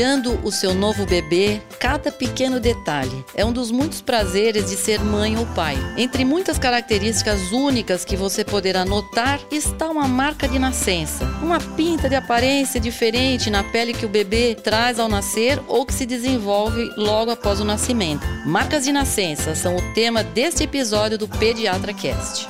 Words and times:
Olhando 0.00 0.40
o 0.42 0.50
seu 0.50 0.72
novo 0.72 1.04
bebê, 1.04 1.60
cada 1.78 2.10
pequeno 2.10 2.58
detalhe 2.58 3.22
é 3.34 3.44
um 3.44 3.52
dos 3.52 3.70
muitos 3.70 4.00
prazeres 4.00 4.70
de 4.70 4.74
ser 4.74 4.98
mãe 4.98 5.36
ou 5.36 5.44
pai. 5.48 5.76
Entre 5.94 6.24
muitas 6.24 6.58
características 6.58 7.52
únicas 7.52 8.02
que 8.02 8.16
você 8.16 8.42
poderá 8.42 8.82
notar 8.82 9.38
está 9.50 9.90
uma 9.90 10.08
marca 10.08 10.48
de 10.48 10.58
nascença, 10.58 11.26
uma 11.42 11.60
pinta 11.60 12.08
de 12.08 12.14
aparência 12.14 12.80
diferente 12.80 13.50
na 13.50 13.62
pele 13.62 13.92
que 13.92 14.06
o 14.06 14.08
bebê 14.08 14.54
traz 14.54 14.98
ao 14.98 15.06
nascer 15.06 15.60
ou 15.68 15.84
que 15.84 15.92
se 15.92 16.06
desenvolve 16.06 16.90
logo 16.96 17.30
após 17.30 17.60
o 17.60 17.64
nascimento. 17.64 18.26
Marcas 18.46 18.84
de 18.84 18.92
nascença 18.92 19.54
são 19.54 19.76
o 19.76 19.92
tema 19.92 20.24
deste 20.24 20.64
episódio 20.64 21.18
do 21.18 21.28
Pediatra 21.28 21.92
Cast. 21.92 22.48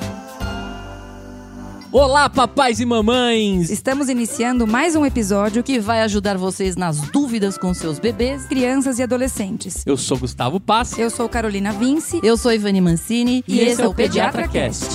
Olá, 1.93 2.29
papais 2.29 2.79
e 2.79 2.85
mamães! 2.85 3.69
Estamos 3.69 4.07
iniciando 4.07 4.65
mais 4.65 4.95
um 4.95 5.05
episódio 5.05 5.61
que 5.61 5.77
vai 5.77 6.01
ajudar 6.03 6.37
vocês 6.37 6.77
nas 6.77 7.01
dúvidas 7.09 7.57
com 7.57 7.73
seus 7.73 7.99
bebês, 7.99 8.45
crianças 8.45 8.97
e 8.97 9.03
adolescentes. 9.03 9.83
Eu 9.85 9.97
sou 9.97 10.17
Gustavo 10.17 10.57
Passi. 10.57 11.01
Eu 11.01 11.09
sou 11.09 11.27
Carolina 11.27 11.73
Vince. 11.73 12.21
Eu 12.23 12.37
sou 12.37 12.53
Ivani 12.53 12.79
Mancini. 12.79 13.43
E, 13.45 13.57
e 13.57 13.59
esse 13.59 13.81
é 13.81 13.87
o 13.87 13.93
Pediatra 13.93 14.47
Cast. 14.47 14.87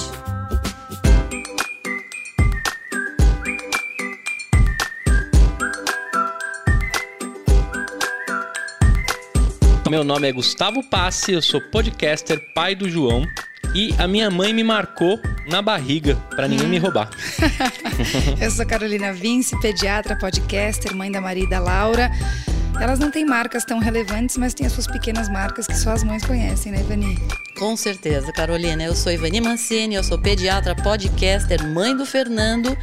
Meu 9.91 10.03
nome 10.03 10.29
é 10.29 10.33
Gustavo 10.33 10.83
Passi, 10.83 11.33
eu 11.33 11.43
sou 11.43 11.61
podcaster, 11.61 12.41
pai 12.55 12.75
do 12.75 12.89
João 12.89 13.27
e 13.77 13.95
a 13.99 14.09
minha 14.09 14.31
mãe 14.31 14.55
me 14.55 14.65
marcou 14.65 15.21
na 15.47 15.61
barriga 15.61 16.17
para 16.35 16.49
ninguém 16.49 16.67
me 16.67 16.79
roubar. 16.79 17.11
Eu 18.41 18.51
sou 18.51 18.65
Carolina 18.65 19.13
Vince, 19.13 19.55
pediatra, 19.61 20.17
podcaster, 20.17 20.95
mãe 20.95 21.13
da 21.13 21.21
Maria 21.21 21.45
e 21.45 21.51
da 21.51 21.61
Laura. 21.61 22.11
Elas 22.81 22.99
não 22.99 23.11
têm 23.11 23.27
marcas 23.27 23.67
tão 23.67 23.79
relevantes, 23.79 24.39
mas 24.39 24.55
têm 24.55 24.67
as 24.67 24.73
suas 24.73 24.87
pequenas 24.87 25.29
marcas 25.29 25.67
que 25.67 25.77
só 25.77 25.91
as 25.91 26.03
mães 26.03 26.25
conhecem, 26.25 26.73
né, 26.73 26.81
Ivani? 26.81 27.19
Com 27.59 27.77
certeza, 27.77 28.33
Carolina. 28.33 28.83
Eu 28.83 28.95
sou 28.95 29.13
Ivani 29.13 29.43
Mancini, 29.43 29.95
eu 29.95 30.03
sou 30.03 30.19
pediatra, 30.19 30.75
podcaster, 30.75 31.63
mãe 31.67 31.95
do 31.95 32.07
Fernando, 32.07 32.75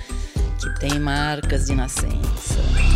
que 0.59 0.80
tem 0.80 1.00
marcas 1.00 1.66
de 1.66 1.73
nascença. 1.73 2.92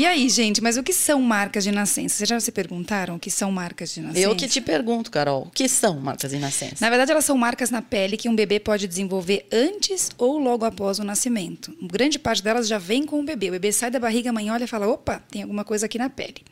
E 0.00 0.06
aí, 0.06 0.30
gente, 0.30 0.62
mas 0.62 0.78
o 0.78 0.82
que 0.82 0.94
são 0.94 1.20
marcas 1.20 1.62
de 1.62 1.70
nascença? 1.70 2.16
Vocês 2.16 2.28
já 2.30 2.40
se 2.40 2.50
perguntaram 2.50 3.16
o 3.16 3.18
que 3.18 3.30
são 3.30 3.52
marcas 3.52 3.92
de 3.92 4.00
nascença? 4.00 4.18
Eu 4.18 4.34
que 4.34 4.48
te 4.48 4.58
pergunto, 4.58 5.10
Carol, 5.10 5.42
o 5.42 5.50
que 5.50 5.68
são 5.68 6.00
marcas 6.00 6.30
de 6.30 6.38
nascença? 6.38 6.76
Na 6.80 6.88
verdade, 6.88 7.12
elas 7.12 7.26
são 7.26 7.36
marcas 7.36 7.70
na 7.70 7.82
pele 7.82 8.16
que 8.16 8.26
um 8.26 8.34
bebê 8.34 8.58
pode 8.58 8.88
desenvolver 8.88 9.46
antes 9.52 10.08
ou 10.16 10.38
logo 10.38 10.64
após 10.64 10.98
o 10.98 11.04
nascimento. 11.04 11.76
Grande 11.82 12.18
parte 12.18 12.42
delas 12.42 12.66
já 12.66 12.78
vem 12.78 13.04
com 13.04 13.20
o 13.20 13.22
bebê. 13.22 13.50
O 13.50 13.52
bebê 13.52 13.70
sai 13.72 13.90
da 13.90 13.98
barriga, 13.98 14.30
a 14.30 14.32
mãe 14.32 14.50
olha 14.50 14.64
e 14.64 14.66
fala: 14.66 14.88
opa, 14.88 15.22
tem 15.30 15.42
alguma 15.42 15.64
coisa 15.64 15.84
aqui 15.84 15.98
na 15.98 16.08
pele. 16.08 16.46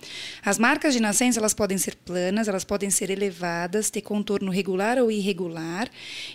As 0.45 0.59
marcas 0.59 0.93
de 0.93 1.01
nascença, 1.01 1.41
elas 1.41 1.55
podem 1.55 1.79
ser 1.79 1.97
planas, 1.97 2.49
elas 2.49 2.65
podem 2.65 2.91
ser 2.91 3.09
elevadas, 3.09 3.89
ter 3.89 4.03
contorno 4.03 4.53
regular 4.53 4.99
ou 4.99 5.11
irregular 5.11 5.89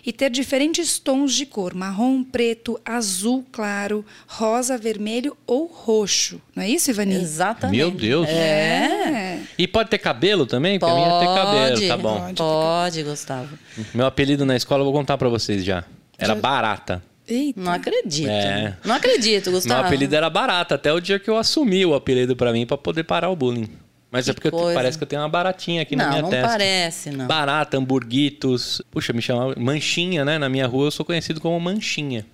e 0.04 0.12
ter 0.12 0.30
diferentes 0.30 0.98
tons 0.98 1.32
de 1.32 1.46
cor: 1.46 1.74
marrom, 1.74 2.24
preto, 2.24 2.76
azul 2.84 3.46
claro, 3.52 4.04
rosa, 4.26 4.76
vermelho 4.76 5.36
ou 5.46 5.66
roxo. 5.66 6.42
Não 6.56 6.64
é 6.64 6.68
isso, 6.68 6.90
Ivan? 6.90 7.03
Exatamente. 7.12 7.76
Meu 7.76 7.90
Deus. 7.90 8.28
É. 8.28 9.38
E 9.58 9.66
pode 9.68 9.90
ter 9.90 9.98
cabelo 9.98 10.46
também? 10.46 10.78
Pode. 10.78 10.92
Porque 10.92 11.04
a 11.04 11.08
minha 11.08 11.20
ter 11.20 11.40
cabelo, 11.40 11.88
tá 11.88 11.96
bom. 11.96 12.20
Pode, 12.20 12.34
pode 12.36 13.02
Gustavo. 13.02 13.58
Meu 13.92 14.06
apelido 14.06 14.44
na 14.44 14.56
escola 14.56 14.80
eu 14.80 14.84
vou 14.84 14.92
contar 14.92 15.18
para 15.18 15.28
vocês 15.28 15.64
já. 15.64 15.84
Era 16.18 16.34
barata. 16.34 17.02
Eita. 17.26 17.60
Não 17.60 17.72
acredito. 17.72 18.28
É. 18.28 18.76
Não 18.84 18.94
acredito, 18.94 19.50
Gustavo. 19.50 19.78
Meu 19.80 19.86
apelido 19.86 20.14
era 20.14 20.28
barata, 20.28 20.74
até 20.74 20.92
o 20.92 21.00
dia 21.00 21.18
que 21.18 21.28
eu 21.30 21.36
assumi 21.38 21.84
o 21.86 21.94
apelido 21.94 22.36
para 22.36 22.52
mim 22.52 22.66
para 22.66 22.76
poder 22.76 23.04
parar 23.04 23.30
o 23.30 23.36
bullying. 23.36 23.68
Mas 24.10 24.26
Que 24.26 24.30
é 24.30 24.34
porque 24.34 24.50
parece 24.72 24.96
que 24.96 25.02
eu 25.02 25.08
tenho 25.08 25.22
uma 25.22 25.28
baratinha 25.28 25.82
aqui 25.82 25.96
na 25.96 26.04
Não, 26.04 26.10
minha 26.10 26.22
não 26.22 26.30
testa. 26.30 26.46
parece, 26.48 27.10
não. 27.10 27.26
Barata, 27.26 27.76
hamburguitos. 27.78 28.80
Puxa, 28.90 29.12
me 29.12 29.20
chamava 29.20 29.54
Manchinha, 29.58 30.24
né? 30.24 30.38
Na 30.38 30.48
minha 30.48 30.66
rua 30.68 30.86
eu 30.86 30.90
sou 30.92 31.04
conhecido 31.04 31.40
como 31.40 31.58
Manchinha. 31.58 32.24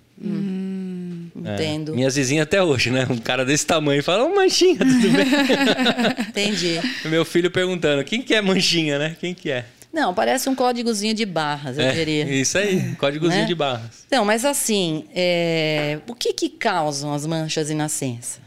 É. 1.45 1.53
Entendo. 1.53 1.93
Minhas 1.95 2.15
vizinhas 2.15 2.43
até 2.43 2.61
hoje, 2.63 2.89
né? 2.91 3.07
Um 3.09 3.17
cara 3.17 3.43
desse 3.45 3.65
tamanho 3.65 4.03
fala, 4.03 4.23
ô 4.25 4.35
Manchinha, 4.35 4.77
tudo 4.77 5.09
bem? 5.09 5.25
Entendi. 6.29 6.79
Meu 7.05 7.23
filho 7.25 7.49
perguntando, 7.51 8.03
quem 8.03 8.21
que 8.21 8.33
é 8.33 8.41
Manchinha, 8.41 8.97
né? 8.99 9.15
Quem 9.19 9.33
que 9.33 9.49
é? 9.51 9.65
Não, 9.93 10.13
parece 10.13 10.47
um 10.49 10.55
códigozinho 10.55 11.13
de 11.13 11.25
barras, 11.25 11.77
eu 11.77 11.83
é 11.85 11.91
diria. 11.91 12.23
isso 12.23 12.57
aí, 12.57 12.95
códigozinho 12.95 13.41
Né? 13.41 13.47
de 13.47 13.55
barras. 13.55 14.05
Não, 14.09 14.23
mas 14.23 14.45
assim, 14.45 15.03
é, 15.13 15.99
o 16.07 16.15
que 16.15 16.31
que 16.31 16.47
causam 16.47 17.13
as 17.13 17.25
manchas 17.25 17.67
de 17.67 17.73
nascença? 17.73 18.39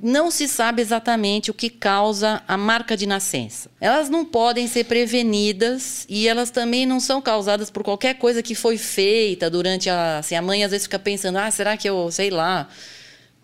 Não 0.00 0.30
se 0.30 0.46
sabe 0.46 0.80
exatamente 0.80 1.50
o 1.50 1.54
que 1.54 1.68
causa 1.68 2.40
a 2.46 2.56
marca 2.56 2.96
de 2.96 3.04
nascença. 3.04 3.68
Elas 3.80 4.08
não 4.08 4.24
podem 4.24 4.68
ser 4.68 4.84
prevenidas 4.84 6.06
e 6.08 6.28
elas 6.28 6.50
também 6.50 6.86
não 6.86 7.00
são 7.00 7.20
causadas 7.20 7.68
por 7.68 7.82
qualquer 7.82 8.14
coisa 8.14 8.42
que 8.42 8.54
foi 8.54 8.78
feita 8.78 9.50
durante 9.50 9.90
a. 9.90 10.18
Assim, 10.18 10.36
a 10.36 10.42
mãe 10.42 10.62
às 10.62 10.70
vezes 10.70 10.86
fica 10.86 11.00
pensando: 11.00 11.38
ah, 11.38 11.50
será 11.50 11.76
que 11.76 11.88
eu, 11.88 12.10
sei 12.12 12.30
lá, 12.30 12.68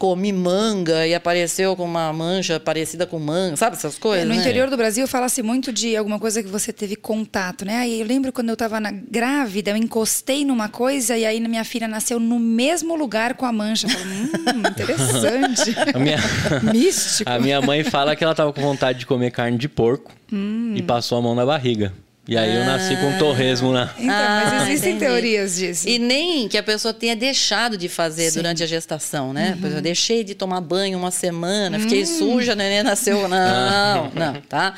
comi 0.04 0.32
manga 0.34 1.06
e 1.06 1.14
apareceu 1.14 1.74
com 1.74 1.84
uma 1.86 2.12
mancha 2.12 2.60
parecida 2.60 3.06
com 3.06 3.18
manga? 3.18 3.56
Sabe 3.56 3.74
essas 3.76 3.96
coisas? 3.96 4.28
No 4.28 4.34
né? 4.34 4.40
interior 4.40 4.68
do 4.68 4.76
Brasil 4.76 5.08
fala-se 5.08 5.42
muito 5.42 5.72
de 5.72 5.96
alguma 5.96 6.18
coisa 6.18 6.42
que 6.42 6.48
você 6.50 6.74
teve 6.74 6.94
contato, 6.94 7.64
né? 7.64 7.78
Aí 7.78 8.00
eu 8.02 8.06
lembro 8.06 8.30
quando 8.30 8.50
eu 8.50 8.52
estava 8.52 8.78
grávida, 9.10 9.70
eu 9.70 9.76
encostei 9.78 10.44
numa 10.44 10.68
coisa 10.68 11.16
e 11.16 11.24
aí 11.24 11.40
minha 11.40 11.64
filha 11.64 11.88
nasceu 11.88 12.20
no 12.20 12.38
mesmo 12.38 12.94
lugar 12.94 13.32
com 13.32 13.46
a 13.46 13.52
mancha. 13.52 13.86
Eu 13.86 13.90
falo, 13.90 14.04
hum, 14.10 14.60
interessante. 14.68 15.74
A 15.94 15.98
minha, 15.98 16.18
Místico. 16.70 17.30
a 17.30 17.38
minha 17.38 17.62
mãe 17.62 17.82
fala 17.82 18.14
que 18.14 18.22
ela 18.22 18.34
tava 18.34 18.52
com 18.52 18.60
vontade 18.60 18.98
de 18.98 19.06
comer 19.06 19.30
carne 19.30 19.56
de 19.56 19.68
porco 19.70 20.12
Hum. 20.32 20.74
e 20.76 20.82
passou 20.82 21.18
a 21.18 21.22
mão 21.22 21.34
na 21.34 21.46
barriga. 21.46 21.92
E 22.26 22.38
aí 22.38 22.54
eu 22.56 22.64
nasci 22.64 22.96
com 22.96 23.08
um 23.08 23.18
torresmo 23.18 23.70
na. 23.70 23.92
Então, 23.98 24.10
Ah, 24.14 24.42
mas 24.44 24.62
existem 24.70 24.92
entendi. 24.94 25.04
teorias 25.04 25.56
disso. 25.56 25.86
E 25.86 25.98
nem 25.98 26.48
que 26.48 26.56
a 26.56 26.62
pessoa 26.62 26.94
tenha 26.94 27.14
deixado 27.14 27.76
de 27.76 27.86
fazer 27.88 28.32
durante 28.32 28.62
a 28.62 28.66
gestação, 28.66 29.32
né? 29.34 29.56
Por 29.60 29.66
exemplo, 29.66 29.82
deixei 29.82 30.24
de 30.24 30.34
tomar 30.34 30.62
banho 30.62 30.96
uma 30.98 31.10
semana, 31.10 31.78
fiquei 31.78 32.06
suja, 32.06 32.52
a 32.52 32.54
neném 32.56 32.82
nasceu. 32.82 33.28
Não, 33.28 34.10
não, 34.14 34.40
tá? 34.48 34.74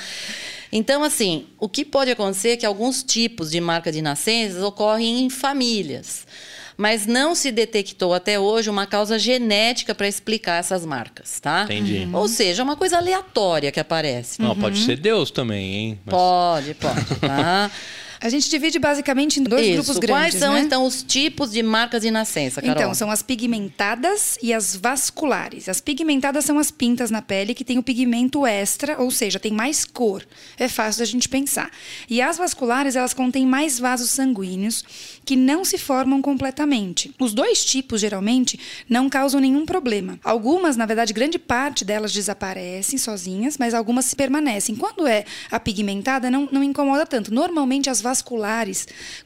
Então, 0.72 1.04
assim, 1.04 1.46
o 1.60 1.68
que 1.68 1.84
pode 1.84 2.10
acontecer 2.10 2.50
é 2.50 2.56
que 2.56 2.66
alguns 2.66 3.02
tipos 3.04 3.50
de 3.52 3.60
marca 3.60 3.92
de 3.92 4.02
nascenças 4.02 4.60
ocorrem 4.62 5.22
em 5.24 5.30
famílias. 5.30 6.26
Mas 6.76 7.06
não 7.06 7.34
se 7.34 7.50
detectou 7.50 8.12
até 8.12 8.38
hoje 8.38 8.68
uma 8.68 8.86
causa 8.86 9.18
genética 9.18 9.94
para 9.94 10.06
explicar 10.06 10.58
essas 10.60 10.84
marcas, 10.84 11.40
tá? 11.40 11.62
Entendi. 11.64 12.06
Ou 12.12 12.28
seja, 12.28 12.60
é 12.60 12.64
uma 12.64 12.76
coisa 12.76 12.98
aleatória 12.98 13.72
que 13.72 13.80
aparece. 13.80 14.42
Não, 14.42 14.54
pode 14.54 14.78
ser 14.78 14.96
Deus 14.98 15.30
também, 15.30 15.74
hein? 15.74 15.98
Mas- 16.04 16.14
Pode, 16.14 16.74
pode, 16.74 17.04
tá? 17.20 17.70
A 18.26 18.28
gente 18.28 18.50
divide 18.50 18.80
basicamente 18.80 19.38
em 19.38 19.44
dois 19.44 19.64
Isso. 19.64 19.74
grupos 19.74 19.98
Quais 19.98 20.34
grandes, 20.34 20.40
são, 20.40 20.54
né? 20.54 20.60
então, 20.62 20.84
os 20.84 21.00
tipos 21.00 21.52
de 21.52 21.62
marcas 21.62 22.02
de 22.02 22.10
nascença, 22.10 22.60
Carol? 22.60 22.76
Então, 22.76 22.92
são 22.92 23.08
as 23.08 23.22
pigmentadas 23.22 24.36
e 24.42 24.52
as 24.52 24.74
vasculares. 24.74 25.68
As 25.68 25.80
pigmentadas 25.80 26.44
são 26.44 26.58
as 26.58 26.72
pintas 26.72 27.08
na 27.08 27.22
pele 27.22 27.54
que 27.54 27.62
tem 27.62 27.78
o 27.78 27.84
pigmento 27.84 28.44
extra, 28.44 29.00
ou 29.00 29.12
seja, 29.12 29.38
tem 29.38 29.52
mais 29.52 29.84
cor. 29.84 30.26
É 30.58 30.66
fácil 30.66 30.98
da 30.98 31.04
gente 31.04 31.28
pensar. 31.28 31.70
E 32.10 32.20
as 32.20 32.36
vasculares, 32.36 32.96
elas 32.96 33.14
contêm 33.14 33.46
mais 33.46 33.78
vasos 33.78 34.10
sanguíneos 34.10 34.82
que 35.24 35.36
não 35.36 35.64
se 35.64 35.78
formam 35.78 36.20
completamente. 36.20 37.14
Os 37.20 37.32
dois 37.32 37.64
tipos, 37.64 38.00
geralmente, 38.00 38.58
não 38.88 39.08
causam 39.08 39.40
nenhum 39.40 39.64
problema. 39.64 40.18
Algumas, 40.24 40.76
na 40.76 40.84
verdade, 40.84 41.12
grande 41.12 41.38
parte 41.38 41.84
delas 41.84 42.12
desaparecem 42.12 42.98
sozinhas, 42.98 43.56
mas 43.56 43.72
algumas 43.72 44.12
permanecem. 44.14 44.74
Quando 44.74 45.06
é 45.06 45.24
a 45.48 45.60
pigmentada, 45.60 46.28
não, 46.28 46.48
não 46.50 46.64
incomoda 46.64 47.06
tanto. 47.06 47.32
Normalmente, 47.32 47.88
as 47.88 48.00
vasculares, 48.00 48.15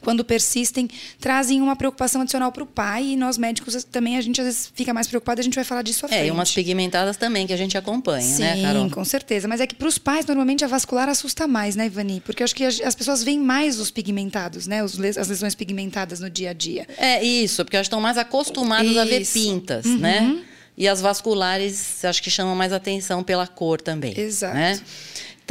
quando 0.01 0.23
persistem, 0.23 0.89
trazem 1.19 1.61
uma 1.61 1.75
preocupação 1.75 2.21
adicional 2.21 2.51
para 2.51 2.63
o 2.63 2.65
pai 2.65 3.05
e 3.05 3.15
nós 3.17 3.37
médicos 3.37 3.83
também 3.85 4.17
a 4.17 4.21
gente 4.21 4.39
às 4.41 4.45
vezes 4.47 4.71
fica 4.75 4.93
mais 4.93 5.07
preocupado, 5.07 5.39
a 5.41 5.43
gente 5.43 5.55
vai 5.55 5.63
falar 5.63 5.81
disso 5.81 6.05
à 6.05 6.09
É, 6.09 6.11
frente. 6.11 6.27
e 6.27 6.31
umas 6.31 6.51
pigmentadas 6.51 7.17
também 7.17 7.47
que 7.47 7.53
a 7.53 7.57
gente 7.57 7.77
acompanha, 7.77 8.21
Sim, 8.21 8.41
né, 8.43 8.61
Carol? 8.61 8.89
com 8.89 9.03
certeza. 9.05 9.47
Mas 9.47 9.59
é 9.61 9.67
que 9.67 9.75
para 9.75 9.87
os 9.87 9.97
pais, 9.97 10.25
normalmente 10.25 10.63
a 10.63 10.67
vascular 10.67 11.09
assusta 11.09 11.47
mais, 11.47 11.75
né, 11.75 11.85
Ivani? 11.87 12.21
Porque 12.25 12.43
eu 12.43 12.45
acho 12.45 12.55
que 12.55 12.63
as 12.65 12.79
as 12.81 12.95
pessoas 12.95 13.23
veem 13.23 13.39
mais 13.39 13.79
os 13.79 13.89
pigmentados, 13.89 14.67
né? 14.67 14.83
Os 14.83 14.99
as 14.99 15.27
lesões 15.27 15.55
pigmentadas 15.55 16.19
no 16.19 16.29
dia 16.29 16.49
a 16.49 16.53
dia. 16.53 16.85
É 16.97 17.23
isso, 17.23 17.63
porque 17.63 17.75
elas 17.77 17.85
estão 17.85 18.01
mais 18.01 18.17
acostumadas 18.17 18.97
a 18.97 19.05
ver 19.05 19.21
Isso. 19.21 19.33
pintas, 19.33 19.85
Uhum. 19.85 19.97
né? 19.97 20.39
E 20.77 20.87
as 20.87 20.99
vasculares, 21.01 22.03
acho 22.05 22.21
que 22.23 22.29
chamam 22.29 22.55
mais 22.55 22.73
atenção 22.73 23.23
pela 23.23 23.45
cor 23.47 23.79
também. 23.81 24.13
Exato. 24.19 24.55
Né? 24.55 24.79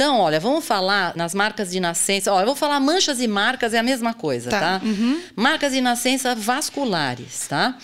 Então, 0.01 0.19
olha, 0.19 0.39
vamos 0.39 0.65
falar 0.65 1.15
nas 1.15 1.35
marcas 1.35 1.69
de 1.69 1.79
nascença. 1.79 2.33
Olha, 2.33 2.41
eu 2.41 2.47
vou 2.47 2.55
falar 2.55 2.79
manchas 2.79 3.21
e 3.21 3.27
marcas, 3.27 3.71
é 3.71 3.77
a 3.77 3.83
mesma 3.83 4.15
coisa, 4.15 4.49
Tá. 4.49 4.59
tá? 4.59 4.81
Marcas 5.35 5.73
de 5.73 5.79
nascença 5.79 6.33
vasculares, 6.33 7.47
tá? 7.47 7.77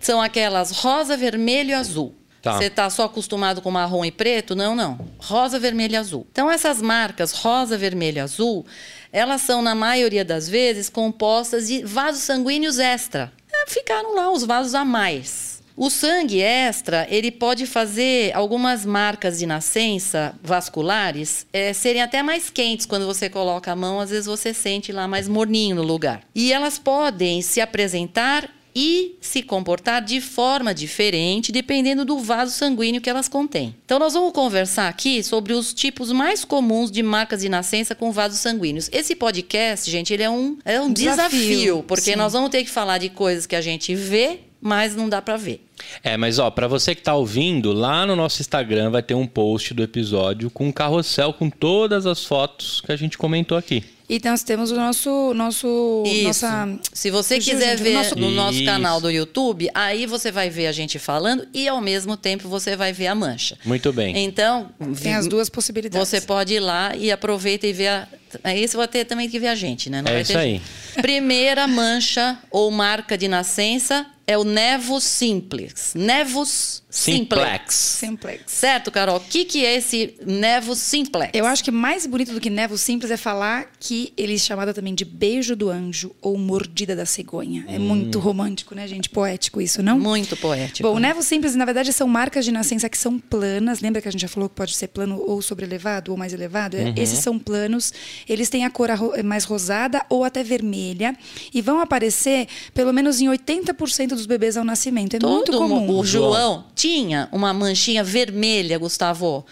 São 0.00 0.22
aquelas 0.22 0.70
rosa, 0.70 1.16
vermelho 1.16 1.70
e 1.70 1.74
azul. 1.74 2.14
Tá. 2.40 2.52
Você 2.56 2.66
está 2.66 2.88
só 2.88 3.06
acostumado 3.06 3.60
com 3.60 3.68
marrom 3.68 4.04
e 4.04 4.12
preto? 4.12 4.54
Não, 4.54 4.76
não. 4.76 4.96
Rosa, 5.18 5.58
vermelho 5.58 5.94
e 5.94 5.96
azul. 5.96 6.24
Então, 6.30 6.48
essas 6.48 6.80
marcas 6.80 7.32
rosa, 7.32 7.76
vermelho 7.76 8.18
e 8.18 8.20
azul, 8.20 8.64
elas 9.12 9.40
são, 9.42 9.60
na 9.60 9.74
maioria 9.74 10.24
das 10.24 10.48
vezes, 10.48 10.88
compostas 10.88 11.66
de 11.66 11.82
vasos 11.82 12.22
sanguíneos 12.22 12.78
extra. 12.78 13.32
ficaram 13.66 14.14
lá 14.14 14.30
os 14.30 14.44
vasos 14.44 14.72
a 14.76 14.84
mais. 14.84 15.59
O 15.82 15.88
sangue 15.88 16.42
extra, 16.42 17.06
ele 17.08 17.30
pode 17.30 17.64
fazer 17.64 18.36
algumas 18.36 18.84
marcas 18.84 19.38
de 19.38 19.46
nascença 19.46 20.34
vasculares 20.42 21.46
é, 21.54 21.72
serem 21.72 22.02
até 22.02 22.22
mais 22.22 22.50
quentes 22.50 22.84
quando 22.84 23.06
você 23.06 23.30
coloca 23.30 23.72
a 23.72 23.74
mão, 23.74 23.98
às 23.98 24.10
vezes 24.10 24.26
você 24.26 24.52
sente 24.52 24.92
lá 24.92 25.08
mais 25.08 25.26
morninho 25.26 25.76
no 25.76 25.82
lugar. 25.82 26.20
E 26.34 26.52
elas 26.52 26.78
podem 26.78 27.40
se 27.40 27.62
apresentar 27.62 28.46
e 28.76 29.16
se 29.22 29.42
comportar 29.42 30.02
de 30.02 30.20
forma 30.20 30.74
diferente 30.74 31.50
dependendo 31.50 32.04
do 32.04 32.18
vaso 32.18 32.52
sanguíneo 32.52 33.00
que 33.00 33.08
elas 33.08 33.26
contêm. 33.26 33.74
Então, 33.82 33.98
nós 33.98 34.12
vamos 34.12 34.34
conversar 34.34 34.86
aqui 34.86 35.22
sobre 35.22 35.54
os 35.54 35.72
tipos 35.72 36.12
mais 36.12 36.44
comuns 36.44 36.90
de 36.90 37.02
marcas 37.02 37.40
de 37.40 37.48
nascença 37.48 37.94
com 37.94 38.12
vasos 38.12 38.40
sanguíneos. 38.40 38.90
Esse 38.92 39.16
podcast, 39.16 39.90
gente, 39.90 40.12
ele 40.12 40.24
é 40.24 40.30
um, 40.30 40.58
é 40.62 40.78
um 40.78 40.92
desafio, 40.92 41.40
Desafio, 41.40 41.84
porque 41.88 42.12
sim. 42.12 42.16
nós 42.16 42.34
vamos 42.34 42.50
ter 42.50 42.64
que 42.64 42.70
falar 42.70 42.98
de 42.98 43.08
coisas 43.08 43.46
que 43.46 43.56
a 43.56 43.62
gente 43.62 43.94
vê, 43.94 44.40
mas 44.60 44.94
não 44.94 45.08
dá 45.08 45.20
para 45.22 45.36
ver. 45.36 45.64
É, 46.04 46.16
mas 46.16 46.38
ó, 46.38 46.50
pra 46.50 46.68
você 46.68 46.94
que 46.94 47.02
tá 47.02 47.14
ouvindo, 47.14 47.72
lá 47.72 48.04
no 48.06 48.14
nosso 48.14 48.40
Instagram 48.42 48.90
vai 48.90 49.02
ter 49.02 49.14
um 49.14 49.26
post 49.26 49.72
do 49.72 49.82
episódio 49.82 50.50
com 50.50 50.68
um 50.68 50.72
carrossel 50.72 51.32
com 51.32 51.48
todas 51.48 52.06
as 52.06 52.24
fotos 52.24 52.80
que 52.84 52.92
a 52.92 52.96
gente 52.96 53.16
comentou 53.16 53.56
aqui. 53.56 53.82
E 54.08 54.20
nós 54.24 54.42
temos 54.42 54.72
o 54.72 54.74
nosso. 54.74 55.32
nosso 55.34 56.02
Isso. 56.04 56.24
nossa, 56.24 56.78
Se 56.92 57.12
você 57.12 57.36
Fugiu, 57.36 57.54
quiser 57.54 57.78
gente, 57.78 57.84
ver 57.84 57.94
nosso- 57.94 58.16
no 58.16 58.30
nosso 58.32 58.64
canal 58.64 59.00
do 59.00 59.08
YouTube, 59.08 59.70
aí 59.72 60.04
você 60.04 60.32
vai 60.32 60.50
ver 60.50 60.66
a 60.66 60.72
gente 60.72 60.98
falando 60.98 61.46
e 61.54 61.68
ao 61.68 61.80
mesmo 61.80 62.16
tempo 62.16 62.48
você 62.48 62.74
vai 62.74 62.92
ver 62.92 63.06
a 63.06 63.14
mancha. 63.14 63.56
Muito 63.64 63.92
bem. 63.92 64.18
Então, 64.24 64.68
tem 65.00 65.14
as 65.14 65.28
duas 65.28 65.48
possibilidades. 65.48 66.08
Você 66.08 66.20
pode 66.20 66.54
ir 66.54 66.60
lá 66.60 66.96
e 66.96 67.12
aproveita 67.12 67.68
e 67.68 67.72
ver 67.72 67.86
a. 67.88 68.08
Aí 68.44 68.66
você 68.66 68.76
vai 68.76 68.88
ter 68.88 69.04
também 69.04 69.28
que 69.28 69.38
ver 69.38 69.48
a 69.48 69.54
gente, 69.54 69.88
né? 69.90 70.02
Não 70.02 70.08
É 70.10 70.12
vai 70.14 70.22
isso 70.22 70.32
ter 70.32 70.38
aí. 70.38 70.60
Primeira 71.00 71.66
mancha 71.66 72.38
ou 72.50 72.70
marca 72.70 73.16
de 73.16 73.28
nascença 73.28 74.06
é 74.26 74.38
o 74.38 74.44
Nevus 74.44 75.02
simplex. 75.04 75.92
Nevus 75.94 76.82
simplex. 76.88 77.74
Simplex. 77.74 78.42
Certo, 78.52 78.90
Carol? 78.90 79.16
O 79.16 79.20
que, 79.20 79.44
que 79.44 79.64
é 79.64 79.74
esse 79.76 80.14
Nevus 80.24 80.78
simplex? 80.78 81.30
Eu 81.34 81.46
acho 81.46 81.64
que 81.64 81.70
mais 81.70 82.06
bonito 82.06 82.32
do 82.32 82.40
que 82.40 82.48
nevo 82.50 82.76
simples 82.78 83.10
é 83.10 83.16
falar 83.16 83.66
que 83.80 84.12
ele 84.16 84.34
é 84.34 84.38
chamado 84.38 84.72
também 84.72 84.94
de 84.94 85.04
beijo 85.04 85.56
do 85.56 85.68
anjo 85.70 86.14
ou 86.20 86.36
mordida 86.38 86.94
da 86.94 87.04
cegonha. 87.06 87.64
É 87.68 87.78
muito 87.78 88.18
Hum. 88.18 88.22
romântico, 88.22 88.74
né, 88.74 88.86
gente? 88.86 89.08
Poético 89.08 89.60
isso, 89.60 89.82
não? 89.82 89.98
Muito 89.98 90.36
poético. 90.36 90.88
Bom, 90.88 90.96
o 90.96 90.98
nevo 91.00 91.22
simples, 91.22 91.54
na 91.56 91.64
verdade, 91.64 91.92
são 91.92 92.06
marcas 92.06 92.44
de 92.44 92.52
nascença 92.52 92.88
que 92.88 92.98
são 92.98 93.18
planas. 93.18 93.80
Lembra 93.80 94.00
que 94.00 94.08
a 94.08 94.12
gente 94.12 94.20
já 94.22 94.28
falou 94.28 94.48
que 94.48 94.54
pode 94.54 94.74
ser 94.74 94.88
plano 94.88 95.20
ou 95.26 95.40
sobrelevado 95.42 96.10
ou 96.12 96.16
mais 96.16 96.32
elevado? 96.32 96.76
Uhum. 96.76 96.94
Esses 96.96 97.18
são 97.18 97.36
planos. 97.38 97.92
Eles 98.28 98.48
têm 98.48 98.64
a 98.64 98.70
cor 98.70 98.88
mais 99.24 99.44
rosada 99.44 100.02
ou 100.08 100.24
até 100.24 100.42
vermelha 100.42 101.14
e 101.52 101.60
vão 101.62 101.80
aparecer 101.80 102.46
pelo 102.74 102.92
menos 102.92 103.20
em 103.20 103.28
80% 103.28 104.08
dos 104.08 104.26
bebês 104.26 104.56
ao 104.56 104.64
nascimento. 104.64 105.14
É 105.16 105.18
muito 105.20 105.52
Todo 105.52 105.62
mu- 105.62 105.68
comum. 105.80 105.98
O 105.98 106.04
João 106.04 106.64
tinha 106.74 107.28
uma 107.32 107.52
manchinha 107.52 108.02
vermelha, 108.04 108.78
Gustavo. 108.78 109.44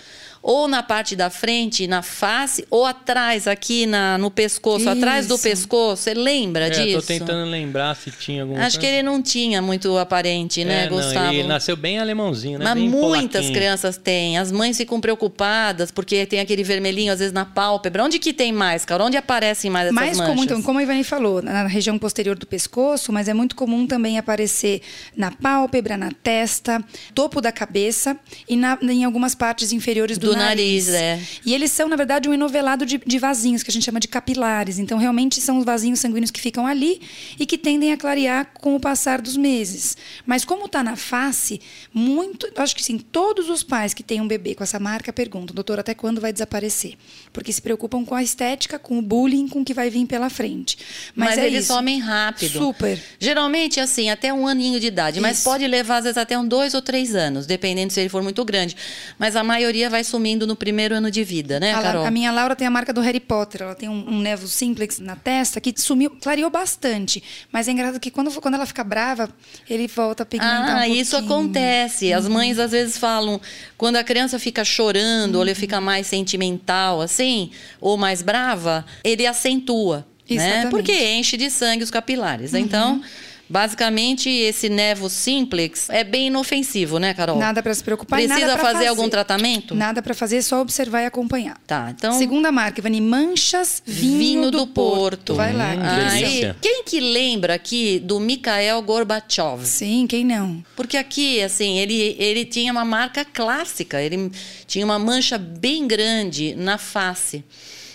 Ou 0.42 0.68
na 0.68 0.82
parte 0.82 1.14
da 1.16 1.28
frente, 1.30 1.86
na 1.86 2.00
face, 2.02 2.64
ou 2.70 2.86
atrás, 2.86 3.46
aqui 3.46 3.86
na, 3.86 4.16
no 4.18 4.30
pescoço, 4.30 4.88
atrás 4.88 5.26
do 5.26 5.34
Isso. 5.34 5.42
pescoço. 5.42 6.02
Você 6.04 6.14
lembra 6.14 6.66
É, 6.66 6.70
disso? 6.70 6.88
eu 6.96 7.00
tô 7.02 7.06
tentando 7.06 7.50
lembrar 7.50 7.94
se 7.96 8.10
tinha 8.10 8.42
alguma 8.42 8.64
Acho 8.64 8.78
que 8.78 8.86
ele 8.86 9.02
não 9.02 9.20
tinha 9.20 9.60
muito 9.60 9.96
aparente, 9.98 10.64
né, 10.64 10.84
É, 10.84 10.90
não, 10.90 10.96
Gustavo? 10.96 11.32
ele 11.34 11.46
nasceu 11.48 11.76
bem 11.76 11.98
alemãozinho, 11.98 12.58
né? 12.58 12.64
Mas 12.64 12.74
Bem 12.74 12.88
muitas 12.88 13.30
polaquinho. 13.42 13.52
crianças 13.54 13.96
têm. 13.96 14.38
As 14.38 14.52
mães 14.52 14.76
ficam 14.76 15.00
preocupadas 15.00 15.90
porque 15.90 16.24
tem 16.26 16.40
aquele 16.40 16.62
vermelhinho, 16.62 17.12
às 17.12 17.18
vezes, 17.18 17.32
na 17.32 17.44
pálpebra. 17.44 18.04
Onde 18.04 18.18
que 18.18 18.32
tem 18.32 18.52
mais, 18.52 18.84
cara? 18.84 19.04
Onde 19.04 19.16
aparecem 19.16 19.70
mais 19.70 19.86
essas 19.86 19.94
mais 19.94 20.16
manchas? 20.16 20.30
comum, 20.32 20.44
então, 20.44 20.62
como 20.62 20.78
a 20.78 20.82
Ivani 20.82 21.04
falou, 21.04 21.42
na 21.42 21.66
região 21.66 21.98
posterior 21.98 22.38
do 22.38 22.46
pescoço, 22.46 23.12
mas 23.12 23.28
é 23.28 23.34
muito 23.34 23.54
comum 23.56 23.86
também 23.86 24.18
aparecer 24.18 24.82
na 25.16 25.30
pálpebra, 25.30 25.96
na 25.96 26.10
testa, 26.22 26.82
topo 27.14 27.40
da 27.40 27.50
cabeça 27.52 28.16
e 28.48 28.56
na- 28.56 28.78
em 28.82 29.04
algumas 29.04 29.34
partes 29.34 29.72
inferiores 29.72 30.16
do, 30.18 30.27
Do 30.30 30.36
nariz, 30.36 30.88
é. 30.88 31.20
E 31.44 31.54
eles 31.54 31.70
são, 31.70 31.88
na 31.88 31.96
verdade, 31.96 32.28
um 32.28 32.34
enovelado 32.34 32.84
de, 32.84 32.98
de 32.98 33.18
vasinhos, 33.18 33.62
que 33.62 33.70
a 33.70 33.72
gente 33.72 33.84
chama 33.84 34.00
de 34.00 34.08
capilares. 34.08 34.78
Então, 34.78 34.98
realmente, 34.98 35.40
são 35.40 35.58
os 35.58 35.64
vasinhos 35.64 36.00
sanguíneos 36.00 36.30
que 36.30 36.40
ficam 36.40 36.66
ali 36.66 37.00
e 37.38 37.46
que 37.46 37.56
tendem 37.56 37.92
a 37.92 37.96
clarear 37.96 38.52
com 38.54 38.74
o 38.74 38.80
passar 38.80 39.20
dos 39.20 39.36
meses. 39.36 39.96
Mas 40.26 40.44
como 40.44 40.66
está 40.66 40.82
na 40.82 40.96
face, 40.96 41.60
muito. 41.92 42.48
Acho 42.56 42.74
que 42.74 42.84
sim, 42.84 42.98
todos 42.98 43.48
os 43.48 43.62
pais 43.62 43.94
que 43.94 44.02
têm 44.02 44.20
um 44.20 44.28
bebê 44.28 44.54
com 44.54 44.62
essa 44.62 44.78
marca 44.78 45.12
perguntam, 45.12 45.54
doutor, 45.54 45.78
até 45.78 45.94
quando 45.94 46.20
vai 46.20 46.32
desaparecer? 46.32 46.94
Porque 47.32 47.52
se 47.52 47.60
preocupam 47.62 48.04
com 48.04 48.14
a 48.14 48.22
estética, 48.22 48.78
com 48.78 48.98
o 48.98 49.02
bullying, 49.02 49.48
com 49.48 49.60
o 49.60 49.64
que 49.64 49.74
vai 49.74 49.90
vir 49.90 50.06
pela 50.06 50.30
frente. 50.30 50.78
Mas, 51.14 51.30
Mas, 51.30 51.38
é 51.38 51.46
eles 51.46 51.64
isso. 51.64 51.72
somem 51.72 51.98
rápido. 51.98 52.58
Super. 52.58 53.00
Geralmente, 53.18 53.80
assim, 53.80 54.10
até 54.10 54.32
um 54.32 54.46
aninho 54.46 54.80
de 54.80 54.86
idade. 54.86 55.20
Mas 55.20 55.38
Isso. 55.38 55.44
pode 55.44 55.66
levar, 55.66 55.98
às 55.98 56.04
vezes, 56.04 56.18
até 56.18 56.38
um 56.38 56.46
dois 56.46 56.74
ou 56.74 56.82
três 56.82 57.14
anos, 57.14 57.46
dependendo 57.46 57.92
se 57.92 58.00
ele 58.00 58.08
for 58.08 58.22
muito 58.22 58.44
grande. 58.44 58.76
Mas 59.18 59.36
a 59.36 59.44
maioria 59.44 59.90
vai 59.90 60.04
sumindo 60.18 60.46
no 60.46 60.56
primeiro 60.56 60.96
ano 60.96 61.10
de 61.10 61.22
vida, 61.22 61.58
né, 61.60 61.72
A, 61.72 61.80
Carol? 61.82 62.04
a 62.04 62.10
minha 62.10 62.30
Laura 62.32 62.54
tem 62.56 62.66
a 62.66 62.70
marca 62.70 62.92
do 62.92 63.00
Harry 63.00 63.20
Potter. 63.20 63.62
Ela 63.62 63.74
tem 63.74 63.88
um, 63.88 64.10
um 64.10 64.18
nevo 64.20 64.46
simplex 64.48 64.98
na 64.98 65.14
testa 65.16 65.60
que 65.60 65.72
sumiu, 65.76 66.10
clareou 66.20 66.50
bastante. 66.50 67.22
Mas 67.52 67.68
é 67.68 67.72
engraçado 67.72 68.00
que 68.00 68.10
quando, 68.10 68.30
quando 68.40 68.54
ela 68.54 68.66
fica 68.66 68.82
brava, 68.84 69.28
ele 69.70 69.86
volta 69.86 70.24
a 70.24 70.26
pigmentar 70.26 70.76
um 70.76 70.78
Ah, 70.80 70.88
isso 70.88 71.12
pouquinho. 71.12 71.32
acontece. 71.32 72.12
As 72.12 72.26
mães 72.28 72.58
às 72.58 72.72
vezes 72.72 72.98
falam, 72.98 73.40
quando 73.76 73.96
a 73.96 74.04
criança 74.04 74.38
fica 74.38 74.64
chorando, 74.64 75.36
ou 75.36 75.42
ele 75.42 75.54
fica 75.54 75.80
mais 75.80 76.06
sentimental, 76.06 77.00
assim, 77.00 77.50
ou 77.80 77.96
mais 77.96 78.20
brava, 78.22 78.84
ele 79.04 79.26
acentua, 79.26 80.04
né? 80.28 80.66
Porque 80.70 80.92
enche 81.14 81.36
de 81.36 81.48
sangue 81.50 81.84
os 81.84 81.90
capilares. 81.90 82.52
Então, 82.54 83.00
basicamente, 83.48 84.28
esse 84.28 84.68
nevo 84.68 85.08
simplex 85.08 85.88
é 85.90 86.04
bem 86.04 86.28
inofensivo, 86.28 86.98
né, 86.98 87.14
Carol? 87.14 87.38
Nada 87.38 87.62
para 87.62 87.74
se 87.74 87.82
preocupar. 87.82 88.18
Precisa 88.18 88.40
nada 88.40 88.58
pra 88.58 88.72
fazer, 88.72 88.86
algum 88.86 89.08
tratamento? 89.08 89.74
Nada 89.74 90.02
para 90.02 90.14
fazer, 90.14 90.36
é 90.36 90.42
só 90.42 90.60
observar 90.60 91.02
e 91.02 91.06
acompanhar. 91.06 91.58
Tá, 91.66 91.92
então. 91.96 92.18
Segunda 92.18 92.52
marca, 92.52 92.80
Ivani, 92.80 93.00
Manchas 93.00 93.82
Vinho, 93.86 94.50
do, 94.50 94.66
Porto. 94.66 95.34
Vai 95.34 95.52
lá. 95.52 95.74
Hum, 95.74 95.82
Aí, 95.82 96.20
delícia. 96.20 96.56
quem 96.60 96.84
que 96.84 97.00
lembra 97.00 97.54
aqui 97.54 97.98
do 97.98 98.20
Mikhail 98.20 98.80
Gorbachev? 98.82 99.64
Sim, 99.64 100.06
quem 100.06 100.24
não? 100.24 100.62
Porque 100.76 100.96
aqui, 100.96 101.42
assim, 101.42 101.78
ele, 101.78 102.16
ele 102.18 102.44
tinha 102.44 102.72
uma 102.72 102.84
marca 102.84 103.24
clássica, 103.24 104.00
ele 104.00 104.30
tinha 104.66 104.84
uma 104.84 104.98
mancha 104.98 105.38
bem 105.38 105.86
grande 105.86 106.54
na 106.54 106.78
face. 106.78 107.44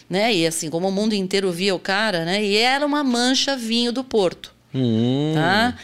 Né? 0.09 0.33
E 0.35 0.45
assim, 0.45 0.69
como 0.69 0.89
o 0.89 0.91
mundo 0.91 1.13
inteiro 1.13 1.51
via 1.51 1.73
o 1.73 1.79
cara, 1.79 2.25
né? 2.25 2.43
E 2.43 2.57
era 2.57 2.85
uma 2.85 3.03
mancha 3.03 3.55
vinho 3.55 3.91
do 3.91 4.03
Porto. 4.03 4.53
Hum. 4.73 5.33
Tá? 5.35 5.75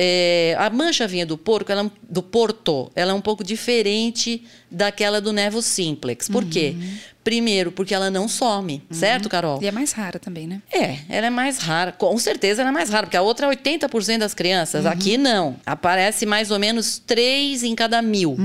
É, 0.00 0.54
a 0.58 0.70
mancha 0.70 1.08
vinha 1.08 1.26
do 1.26 1.36
porco, 1.36 1.72
ela, 1.72 1.84
é 1.84 1.90
do 2.08 2.22
Porto, 2.22 2.88
ela 2.94 3.10
é 3.10 3.14
um 3.14 3.20
pouco 3.20 3.42
diferente 3.42 4.44
daquela 4.70 5.20
do 5.20 5.32
Nevo 5.32 5.60
Simplex. 5.60 6.28
Por 6.28 6.44
quê? 6.44 6.76
Primeiro, 7.24 7.72
porque 7.72 7.92
ela 7.92 8.08
não 8.08 8.28
some, 8.28 8.80
certo, 8.92 9.28
Carol? 9.28 9.58
e 9.60 9.66
é 9.66 9.72
mais 9.72 9.92
rara 9.92 10.20
também, 10.20 10.46
né? 10.46 10.62
É, 10.72 10.98
ela 11.08 11.26
é 11.26 11.30
mais 11.30 11.58
rara. 11.58 11.90
Com 11.90 12.16
certeza 12.16 12.62
ela 12.62 12.70
é 12.70 12.72
mais 12.72 12.90
rara, 12.90 13.06
porque 13.06 13.16
a 13.16 13.22
outra 13.22 13.46
é 13.46 13.56
80% 13.56 14.18
das 14.18 14.34
crianças. 14.34 14.86
Aqui 14.86 15.18
não. 15.18 15.56
Aparece 15.66 16.24
mais 16.24 16.50
ou 16.52 16.60
menos 16.60 16.98
3 17.04 17.64
em 17.64 17.74
cada 17.74 18.00
mil. 18.00 18.36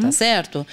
Tá 0.00 0.12
certo? 0.12 0.64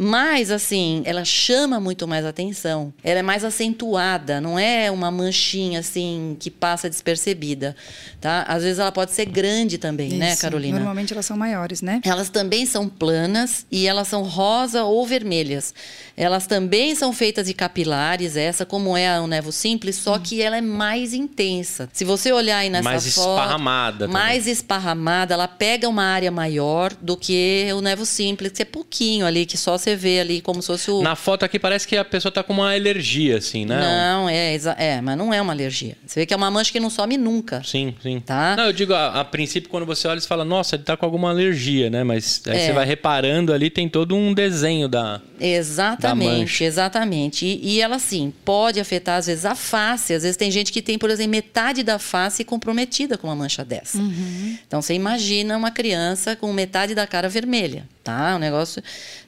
Mas, 0.00 0.52
assim, 0.52 1.02
ela 1.04 1.24
chama 1.24 1.80
muito 1.80 2.06
mais 2.06 2.24
atenção. 2.24 2.94
Ela 3.02 3.18
é 3.18 3.22
mais 3.22 3.44
acentuada, 3.44 4.40
não 4.40 4.56
é 4.56 4.88
uma 4.92 5.10
manchinha, 5.10 5.80
assim, 5.80 6.36
que 6.38 6.52
passa 6.52 6.88
despercebida. 6.88 7.74
Tá? 8.20 8.42
Às 8.42 8.62
vezes 8.62 8.78
ela 8.78 8.92
pode 8.92 9.10
ser 9.10 9.24
grande 9.24 9.76
também, 9.76 10.10
né, 10.10 10.32
Isso. 10.34 10.42
Carolina? 10.42 10.76
Normalmente 10.78 11.12
elas 11.12 11.26
são 11.26 11.36
maiores, 11.36 11.82
né? 11.82 12.00
Elas 12.04 12.28
também 12.28 12.64
são 12.64 12.88
planas 12.88 13.66
e 13.72 13.88
elas 13.88 14.06
são 14.06 14.22
rosa 14.22 14.84
ou 14.84 15.04
vermelhas. 15.04 15.74
Elas 16.16 16.46
também 16.46 16.94
são 16.94 17.12
feitas 17.12 17.46
de 17.48 17.54
capilares, 17.54 18.36
essa 18.36 18.64
como 18.64 18.96
é 18.96 19.08
a 19.08 19.26
Nevo 19.26 19.50
Simples, 19.50 19.96
só 19.96 20.18
que 20.18 20.40
ela 20.40 20.56
é 20.56 20.60
mais 20.60 21.12
intensa. 21.12 21.88
Se 21.92 22.04
você 22.04 22.32
olhar 22.32 22.58
aí 22.58 22.70
nessa 22.70 22.84
Mais 22.84 23.14
foto, 23.14 23.38
esparramada 23.38 23.98
também. 24.06 24.12
mais 24.12 24.46
esparramada, 24.46 25.34
ela 25.34 25.48
pega 25.48 25.88
uma 25.88 26.04
área 26.04 26.30
maior 26.30 26.92
do 27.00 27.16
que 27.16 27.68
o 27.72 27.80
Nevo 27.80 28.06
Simples, 28.06 28.52
que 28.52 28.62
é 28.62 28.64
pouquinho 28.64 29.26
ali, 29.26 29.44
que 29.44 29.56
só 29.56 29.76
você 29.88 29.96
vê 29.96 30.20
ali 30.20 30.40
como 30.40 30.60
se 30.60 30.66
fosse 30.66 30.90
o 30.90 31.02
Na 31.02 31.16
foto 31.16 31.44
aqui 31.44 31.58
parece 31.58 31.86
que 31.86 31.96
a 31.96 32.04
pessoa 32.04 32.30
tá 32.30 32.42
com 32.42 32.52
uma 32.52 32.74
alergia, 32.74 33.38
assim, 33.38 33.64
né? 33.64 33.80
Não, 33.80 34.28
é, 34.28 34.56
é, 34.76 35.00
mas 35.00 35.16
não 35.16 35.32
é 35.32 35.40
uma 35.40 35.52
alergia. 35.52 35.96
Você 36.06 36.20
vê 36.20 36.26
que 36.26 36.34
é 36.34 36.36
uma 36.36 36.50
mancha 36.50 36.70
que 36.70 36.80
não 36.80 36.90
some 36.90 37.16
nunca. 37.16 37.62
Sim, 37.64 37.94
sim. 38.02 38.20
Tá. 38.20 38.56
Não, 38.56 38.66
eu 38.66 38.72
digo, 38.72 38.92
a, 38.92 39.20
a 39.20 39.24
princípio, 39.24 39.70
quando 39.70 39.86
você 39.86 40.06
olha, 40.06 40.20
você 40.20 40.26
fala, 40.28 40.44
nossa, 40.44 40.76
ele 40.76 40.82
tá 40.84 40.96
com 40.96 41.04
alguma 41.04 41.30
alergia, 41.30 41.88
né? 41.88 42.04
Mas 42.04 42.42
aí 42.46 42.56
É. 42.56 42.66
você 42.66 42.72
vai 42.72 42.84
reparando 42.84 43.52
ali, 43.52 43.70
tem 43.70 43.88
todo 43.88 44.14
um 44.14 44.34
desenho 44.34 44.88
da. 44.88 45.20
Exatamente, 45.40 46.40
mancha. 46.40 46.64
exatamente. 46.64 47.46
E, 47.46 47.76
e 47.76 47.80
ela, 47.80 47.98
sim, 47.98 48.32
pode 48.44 48.80
afetar, 48.80 49.18
às 49.18 49.26
vezes, 49.26 49.44
a 49.44 49.54
face. 49.54 50.12
Às 50.12 50.22
vezes 50.22 50.36
tem 50.36 50.50
gente 50.50 50.72
que 50.72 50.82
tem, 50.82 50.98
por 50.98 51.10
exemplo, 51.10 51.30
metade 51.30 51.82
da 51.82 51.98
face 51.98 52.44
comprometida 52.44 53.16
com 53.16 53.26
uma 53.28 53.36
mancha 53.36 53.64
dessa. 53.64 53.98
Uhum. 53.98 54.58
Então, 54.66 54.82
você 54.82 54.94
imagina 54.94 55.56
uma 55.56 55.70
criança 55.70 56.34
com 56.34 56.52
metade 56.52 56.94
da 56.94 57.06
cara 57.06 57.28
vermelha, 57.28 57.86
tá? 58.08 58.36
O 58.36 58.38
negócio 58.38 58.82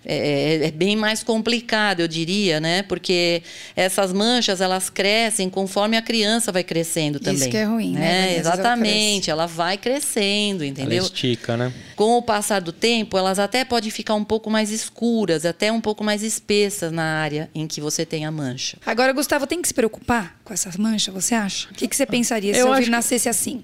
é, 0.06 0.16
é, 0.62 0.66
é, 0.68 0.70
bem 0.70 0.96
mais 0.96 1.22
complicado, 1.22 2.00
eu 2.00 2.08
diria, 2.08 2.58
né? 2.58 2.82
Porque 2.82 3.42
essas 3.76 4.10
manchas, 4.10 4.62
elas 4.62 4.88
crescem 4.88 5.50
conforme 5.50 5.98
a 5.98 6.02
criança 6.02 6.50
vai 6.50 6.64
crescendo 6.64 7.20
também. 7.20 7.40
Isso 7.40 7.50
que 7.50 7.58
é 7.58 7.64
ruim, 7.64 7.92
né? 7.92 8.00
né? 8.00 8.38
Exatamente, 8.38 9.30
ela, 9.30 9.42
ela, 9.42 9.46
vai 9.46 9.76
crescendo, 9.76 10.64
entendeu? 10.64 10.98
Ela 10.98 11.06
estica, 11.06 11.58
né? 11.58 11.70
Com 11.94 12.16
o 12.16 12.22
passar 12.22 12.62
do 12.62 12.72
tempo, 12.72 13.18
elas 13.18 13.38
até 13.38 13.66
podem 13.66 13.90
ficar 13.90 14.14
um 14.14 14.24
pouco 14.24 14.48
mais 14.48 14.70
escuras, 14.70 15.44
até 15.44 15.70
um 15.70 15.80
pouco 15.80 16.02
mais 16.02 16.22
espessas 16.22 16.90
na 16.90 17.20
área 17.20 17.50
em 17.54 17.66
que 17.66 17.82
você 17.82 18.06
tem 18.06 18.24
a 18.24 18.30
mancha. 18.30 18.78
Agora, 18.86 19.12
Gustavo, 19.12 19.46
tem 19.46 19.60
que 19.60 19.68
se 19.68 19.74
preocupar 19.74 20.40
com 20.42 20.54
essas 20.54 20.78
manchas, 20.78 21.12
você 21.12 21.34
acha? 21.34 21.68
O 21.70 21.74
que, 21.74 21.86
que 21.86 21.94
você 21.94 22.06
pensaria 22.06 22.54
se 22.54 22.60
eu 22.60 22.74
filho 22.74 22.90
nascesse 22.90 23.28
assim? 23.28 23.62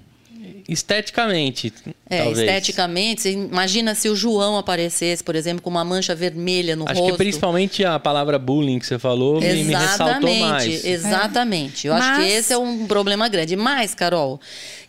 Esteticamente. 0.67 1.73
É, 2.09 2.23
talvez. 2.23 2.39
esteticamente, 2.39 3.21
você 3.21 3.31
imagina 3.31 3.93
se 3.93 4.09
o 4.09 4.15
João 4.15 4.57
aparecesse, 4.57 5.23
por 5.23 5.35
exemplo, 5.35 5.61
com 5.61 5.69
uma 5.69 5.83
mancha 5.83 6.15
vermelha 6.15 6.75
no 6.75 6.85
Acho 6.85 6.93
rosto. 6.93 7.03
Acho 7.03 7.11
que 7.13 7.17
principalmente 7.17 7.83
a 7.83 7.99
palavra 7.99 8.39
bullying 8.39 8.79
que 8.79 8.85
você 8.85 8.97
falou 8.97 9.41
me, 9.41 9.63
me 9.63 9.75
ressaltou 9.75 10.35
mais. 10.35 10.85
Exatamente. 10.85 11.87
É. 11.87 11.89
Eu 11.89 11.93
Mas... 11.93 12.03
acho 12.03 12.21
que 12.21 12.27
esse 12.27 12.53
é 12.53 12.57
um 12.57 12.87
problema 12.87 13.27
grande. 13.27 13.55
Mas, 13.55 13.93
Carol, 13.93 14.39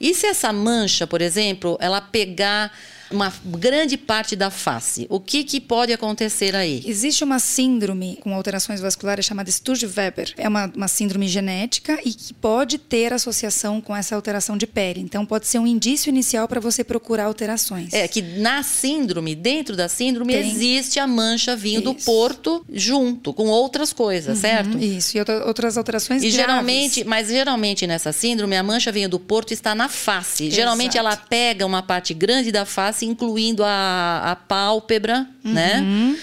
e 0.01 0.15
se 0.15 0.27
essa 0.27 0.53
mancha, 0.53 1.07
por 1.07 1.21
exemplo, 1.21 1.77
ela 1.81 2.01
pegar 2.01 2.73
uma 3.11 3.33
grande 3.45 3.97
parte 3.97 4.37
da 4.37 4.51
face. 4.51 5.07
O 5.09 5.21
que, 5.21 5.45
que 5.45 5.61
pode 5.61 5.93
acontecer 5.93 6.55
aí? 6.55 6.83
Existe 6.87 7.25
uma 7.25 7.39
síndrome 7.39 8.19
com 8.21 8.35
alterações 8.35 8.81
vasculares 8.81 9.25
chamada 9.25 9.51
Sturge-Weber. 9.51 10.35
É 10.37 10.49
uma, 10.49 10.71
uma 10.75 10.89
síndrome 10.89 11.29
genética 11.29 11.99
e 12.05 12.13
que 12.13 12.35
pode 12.35 12.79
ter 12.79 13.13
associação 13.13 13.81
com 13.81 13.95
essa 13.95 14.15
alteração 14.15 14.57
de 14.57 14.67
pele. 14.67 15.01
Então, 15.01 15.25
pode 15.25 15.47
ser 15.47 15.59
um 15.59 15.67
indício 15.67 16.11
inicial 16.11 16.47
para 16.49 16.61
você 16.61 16.85
procurar 16.85 17.25
alterações. 17.25 17.93
É 17.93 18.07
que 18.07 18.23
na 18.23 18.63
síndrome, 18.63 19.35
dentro 19.35 19.77
da 19.77 19.89
síndrome, 19.89 20.33
Tem. 20.33 20.51
existe 20.51 20.99
a 20.99 21.07
mancha 21.07 21.57
vinho 21.57 21.81
do 21.81 21.95
porto 21.95 22.65
junto 22.73 23.33
com 23.33 23.47
outras 23.47 23.93
coisas, 23.93 24.37
uhum, 24.37 24.41
certo? 24.41 24.79
Isso, 24.79 25.17
e 25.17 25.21
outras 25.47 25.77
alterações 25.77 26.23
e 26.23 26.31
graves. 26.31 26.37
geralmente, 26.37 27.05
Mas 27.05 27.29
geralmente 27.29 27.87
nessa 27.87 28.13
síndrome, 28.13 28.57
a 28.57 28.63
mancha 28.63 28.93
vinho 28.93 29.09
do 29.09 29.19
porto 29.19 29.53
está 29.53 29.75
na 29.75 29.89
face. 29.89 30.45
Exato. 30.45 30.57
Geralmente 30.57 30.99
ela 30.99 31.17
pega 31.17 31.65
uma 31.65 31.83
parte 31.83 32.13
grande 32.15 32.53
da 32.53 32.65
face 32.65 32.98
face, 32.99 33.07
incluindo 33.07 33.63
a, 33.65 34.33
a 34.33 34.37
pálpebra, 34.37 35.27
né? 35.45 35.79
uhum. 35.81 36.13
né? 36.13 36.19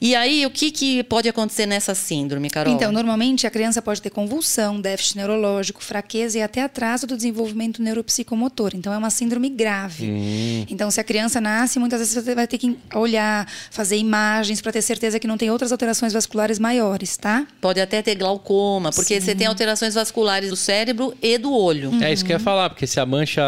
E 0.00 0.14
aí, 0.14 0.44
o 0.46 0.50
que, 0.50 0.70
que 0.70 1.02
pode 1.04 1.28
acontecer 1.28 1.66
nessa 1.66 1.94
síndrome, 1.94 2.50
Carol? 2.50 2.72
Então, 2.72 2.92
normalmente 2.92 3.46
a 3.46 3.50
criança 3.50 3.80
pode 3.80 4.00
ter 4.02 4.10
convulsão, 4.10 4.80
déficit 4.80 5.16
neurológico, 5.16 5.82
fraqueza 5.82 6.38
e 6.38 6.42
até 6.42 6.62
atraso 6.62 7.06
do 7.06 7.16
desenvolvimento 7.16 7.82
neuropsicomotor. 7.82 8.72
Então, 8.74 8.92
é 8.92 8.98
uma 8.98 9.10
síndrome 9.10 9.48
grave. 9.48 10.10
Hum. 10.10 10.66
Então, 10.68 10.90
se 10.90 11.00
a 11.00 11.04
criança 11.04 11.40
nasce, 11.40 11.78
muitas 11.78 12.00
vezes 12.00 12.14
você 12.14 12.34
vai 12.34 12.46
ter 12.46 12.58
que 12.58 12.76
olhar, 12.94 13.48
fazer 13.70 13.96
imagens 13.96 14.60
para 14.60 14.72
ter 14.72 14.82
certeza 14.82 15.18
que 15.18 15.26
não 15.26 15.38
tem 15.38 15.50
outras 15.50 15.72
alterações 15.72 16.12
vasculares 16.12 16.58
maiores, 16.58 17.16
tá? 17.16 17.46
Pode 17.60 17.80
até 17.80 18.02
ter 18.02 18.14
glaucoma, 18.14 18.90
porque 18.90 19.20
Sim. 19.20 19.26
você 19.26 19.34
tem 19.34 19.46
alterações 19.46 19.94
vasculares 19.94 20.50
do 20.50 20.56
cérebro 20.56 21.14
e 21.22 21.38
do 21.38 21.52
olho. 21.52 21.90
Uhum. 21.90 22.02
É 22.02 22.12
isso 22.12 22.24
que 22.24 22.32
eu 22.32 22.36
ia 22.36 22.40
falar, 22.40 22.70
porque 22.70 22.86
se 22.86 23.00
a 23.00 23.06
mancha 23.06 23.42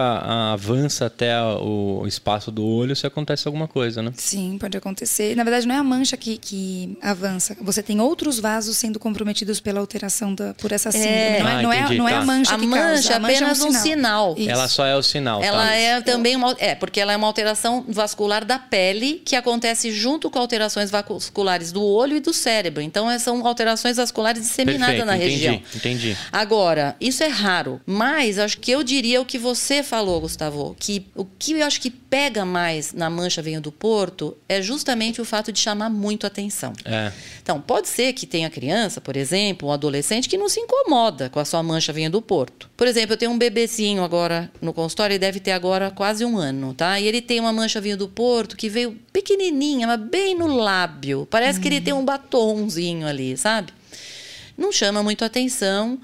avança 0.53 1.07
até 1.07 1.37
o 1.43 2.05
espaço 2.07 2.50
do 2.50 2.65
olho, 2.65 2.95
se 2.95 3.07
acontece 3.07 3.47
alguma 3.47 3.69
coisa, 3.69 4.03
né? 4.03 4.12
Sim, 4.17 4.57
pode 4.59 4.76
acontecer. 4.76 5.35
Na 5.37 5.45
verdade, 5.45 5.67
não 5.67 5.75
é 5.75 5.79
a 5.79 5.85
mancha 5.85 6.17
que, 6.17 6.37
que 6.47 6.97
avança. 7.03 7.57
Você 7.61 7.83
tem 7.83 8.00
outros 8.00 8.38
vasos 8.38 8.76
sendo 8.76 9.00
comprometidos 9.00 9.59
pela 9.59 9.81
alteração 9.81 10.33
da, 10.33 10.55
por 10.55 10.71
essa 10.71 10.93
síndrome. 10.93 11.12
É. 11.12 11.41
Não, 11.41 11.49
é, 11.49 11.53
ah, 11.53 11.62
não, 11.62 11.73
é, 11.73 11.95
não 11.97 12.09
é 12.09 12.15
a 12.15 12.19
tá. 12.21 12.25
mancha 12.25 12.55
a 12.55 12.59
que 12.59 12.67
mancha 12.67 12.83
causa. 12.83 13.17
A 13.17 13.19
mancha 13.19 13.35
é 13.35 13.37
apenas 13.37 13.61
um 13.61 13.73
sinal. 13.73 14.33
Um 14.33 14.37
sinal. 14.37 14.55
Ela 14.55 14.69
só 14.69 14.87
é 14.87 14.97
o 14.97 15.03
sinal. 15.03 15.43
Ela 15.43 15.67
tá? 15.67 15.75
é 15.75 16.00
também 16.03 16.37
uma, 16.37 16.55
é 16.59 16.76
porque 16.76 17.00
ela 17.00 17.12
é 17.12 17.17
uma 17.17 17.26
alteração 17.26 17.85
vascular 17.88 18.45
da 18.45 18.61
pele 18.61 19.23
que 19.25 19.35
acontece 19.35 19.91
junto 19.91 20.31
com 20.31 20.38
alterações 20.38 20.88
vasculares 20.88 21.73
do 21.73 21.83
olho 21.83 22.17
e 22.17 22.21
do 22.21 22.33
cérebro. 22.33 22.81
Então 22.81 23.07
são 23.19 23.45
alterações 23.45 23.97
vasculares 23.97 24.43
disseminadas 24.43 24.97
Perfeito, 24.97 25.07
na 25.07 25.17
entendi, 25.17 25.33
região. 25.33 25.62
Entendi. 25.75 26.17
Agora 26.31 26.95
isso 27.00 27.25
é 27.25 27.29
raro, 27.29 27.81
mas 27.85 28.38
acho 28.38 28.59
que 28.59 28.71
eu 28.71 28.85
diria 28.85 29.21
o 29.21 29.25
que 29.25 29.38
você 29.38 29.83
falou, 29.83 30.21
Gustavo, 30.21 30.76
que 30.79 31.07
o 31.15 31.25
que 31.25 31.53
eu 31.53 31.67
acho 31.67 31.81
que 31.81 31.91
pega 31.91 32.45
mais 32.45 32.93
na 32.93 33.11
mancha 33.11 33.43
venho 33.43 33.61
do 33.61 33.73
Porto 33.73 34.37
é 34.49 34.62
justamente 34.62 35.21
o 35.21 35.25
fato 35.25 35.50
de 35.50 35.59
chamar 35.59 35.91
muito 35.91 36.25
atenção. 36.26 36.73
É. 36.85 37.12
Então, 37.42 37.61
pode 37.61 37.88
ser 37.88 38.12
que 38.12 38.26
tenha 38.26 38.50
criança, 38.50 39.00
por 39.00 39.16
exemplo, 39.16 39.68
um 39.68 39.73
adolescente 39.73 40.28
que 40.28 40.37
não 40.37 40.49
se 40.49 40.61
incomoda 40.61 41.30
com 41.30 41.40
a 41.40 41.45
sua 41.45 41.62
mancha 41.62 41.92
vinha 41.92 42.11
do 42.11 42.21
porto. 42.21 42.68
Por 42.76 42.87
exemplo, 42.87 43.14
eu 43.14 43.16
tenho 43.16 43.30
um 43.30 43.38
bebezinho 43.38 44.02
agora 44.02 44.50
no 44.61 44.73
consultório, 44.73 45.14
ele 45.14 45.18
deve 45.18 45.40
ter 45.40 45.52
agora 45.52 45.90
quase 45.90 46.25
um 46.25 46.37
ano, 46.37 46.75
tá? 46.75 46.99
E 47.00 47.06
ele 47.06 47.21
tem 47.21 47.40
uma 47.40 47.52
mancha 47.52 47.80
vinha 47.80 47.97
do 47.97 48.09
porto 48.09 48.56
que 48.56 48.68
veio 48.68 48.99
pequenininha, 49.12 49.87
mas 49.87 50.00
bem 50.00 50.37
no 50.37 50.47
lábio. 50.47 51.26
Parece 51.30 51.61
que 51.61 51.68
ele 51.68 51.80
tem 51.80 51.95
um 51.95 52.04
batomzinho 52.04 53.06
ali, 53.06 53.37
sabe? 53.37 53.73
Não 54.56 54.73
chama 54.73 55.02
muito 55.02 55.25
atenção, 55.25 55.99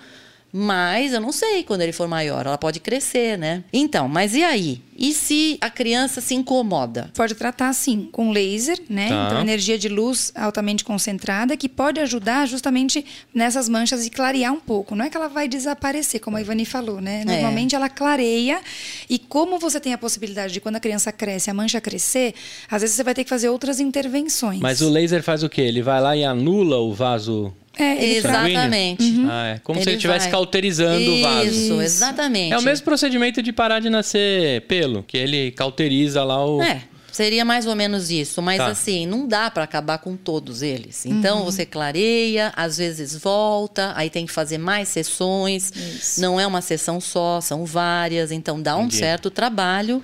mas 0.52 1.14
eu 1.14 1.20
não 1.20 1.32
sei 1.32 1.62
quando 1.62 1.80
ele 1.80 1.92
for 1.92 2.06
maior, 2.06 2.46
ela 2.46 2.58
pode 2.58 2.78
crescer, 2.78 3.38
né? 3.38 3.64
Então, 3.72 4.06
mas 4.06 4.34
e 4.34 4.42
aí? 4.42 4.82
E 4.94 5.14
se 5.14 5.56
a 5.60 5.70
criança 5.70 6.20
se 6.20 6.34
incomoda? 6.34 7.10
Pode 7.14 7.34
tratar 7.34 7.72
sim, 7.72 8.08
com 8.12 8.30
laser, 8.30 8.78
né? 8.88 9.08
Tá. 9.08 9.26
Então, 9.26 9.40
energia 9.40 9.78
de 9.78 9.88
luz 9.88 10.30
altamente 10.34 10.84
concentrada 10.84 11.56
que 11.56 11.68
pode 11.68 11.98
ajudar 12.00 12.46
justamente 12.46 13.04
nessas 13.34 13.68
manchas 13.68 14.06
e 14.06 14.10
clarear 14.10 14.52
um 14.52 14.60
pouco. 14.60 14.94
Não 14.94 15.06
é 15.06 15.10
que 15.10 15.16
ela 15.16 15.28
vai 15.28 15.48
desaparecer, 15.48 16.20
como 16.20 16.36
a 16.36 16.40
Ivani 16.40 16.66
falou, 16.66 17.00
né? 17.00 17.22
É. 17.22 17.24
Normalmente 17.24 17.74
é. 17.74 17.76
ela 17.76 17.88
clareia 17.88 18.60
e 19.08 19.18
como 19.18 19.58
você 19.58 19.80
tem 19.80 19.94
a 19.94 19.98
possibilidade 19.98 20.52
de 20.52 20.60
quando 20.60 20.76
a 20.76 20.80
criança 20.80 21.10
cresce, 21.10 21.50
a 21.50 21.54
mancha 21.54 21.80
crescer, 21.80 22.34
às 22.70 22.82
vezes 22.82 22.94
você 22.94 23.02
vai 23.02 23.14
ter 23.14 23.24
que 23.24 23.30
fazer 23.30 23.48
outras 23.48 23.80
intervenções. 23.80 24.60
Mas 24.60 24.82
o 24.82 24.90
laser 24.90 25.22
faz 25.22 25.42
o 25.42 25.48
quê? 25.48 25.62
Ele 25.62 25.82
vai 25.82 26.00
lá 26.00 26.14
e 26.14 26.24
anula 26.24 26.76
o 26.76 26.92
vaso 26.92 27.52
é, 27.78 28.04
exatamente. 28.04 29.02
Uhum. 29.02 29.28
Ah, 29.30 29.46
é. 29.48 29.58
Como 29.60 29.78
ele 29.78 29.84
se 29.84 29.90
ele 29.90 29.96
estivesse 29.96 30.28
cauterizando 30.28 31.00
Isso, 31.00 31.12
o 31.12 31.22
vaso. 31.22 31.48
Isso, 31.48 31.82
exatamente. 31.82 32.52
É 32.52 32.58
o 32.58 32.62
mesmo 32.62 32.84
procedimento 32.84 33.42
de 33.42 33.52
parar 33.52 33.80
de 33.80 33.88
nascer 33.88 34.62
pelo, 34.62 35.02
que 35.02 35.16
ele 35.16 35.50
cauteriza 35.52 36.22
lá 36.22 36.44
o. 36.44 36.62
É. 36.62 36.82
Seria 37.12 37.44
mais 37.44 37.66
ou 37.66 37.76
menos 37.76 38.10
isso, 38.10 38.40
mas 38.40 38.56
tá. 38.56 38.68
assim, 38.68 39.04
não 39.04 39.28
dá 39.28 39.50
para 39.50 39.62
acabar 39.64 39.98
com 39.98 40.16
todos 40.16 40.62
eles. 40.62 41.04
Então 41.04 41.40
uhum. 41.40 41.44
você 41.44 41.66
clareia, 41.66 42.50
às 42.56 42.78
vezes 42.78 43.14
volta, 43.14 43.92
aí 43.94 44.08
tem 44.08 44.24
que 44.24 44.32
fazer 44.32 44.56
mais 44.56 44.88
sessões. 44.88 45.70
Isso. 45.76 46.22
Não 46.22 46.40
é 46.40 46.46
uma 46.46 46.62
sessão 46.62 47.02
só, 47.02 47.38
são 47.42 47.66
várias, 47.66 48.32
então 48.32 48.60
dá 48.60 48.78
um 48.78 48.84
Entendi. 48.84 48.96
certo 48.96 49.30
trabalho. 49.30 50.02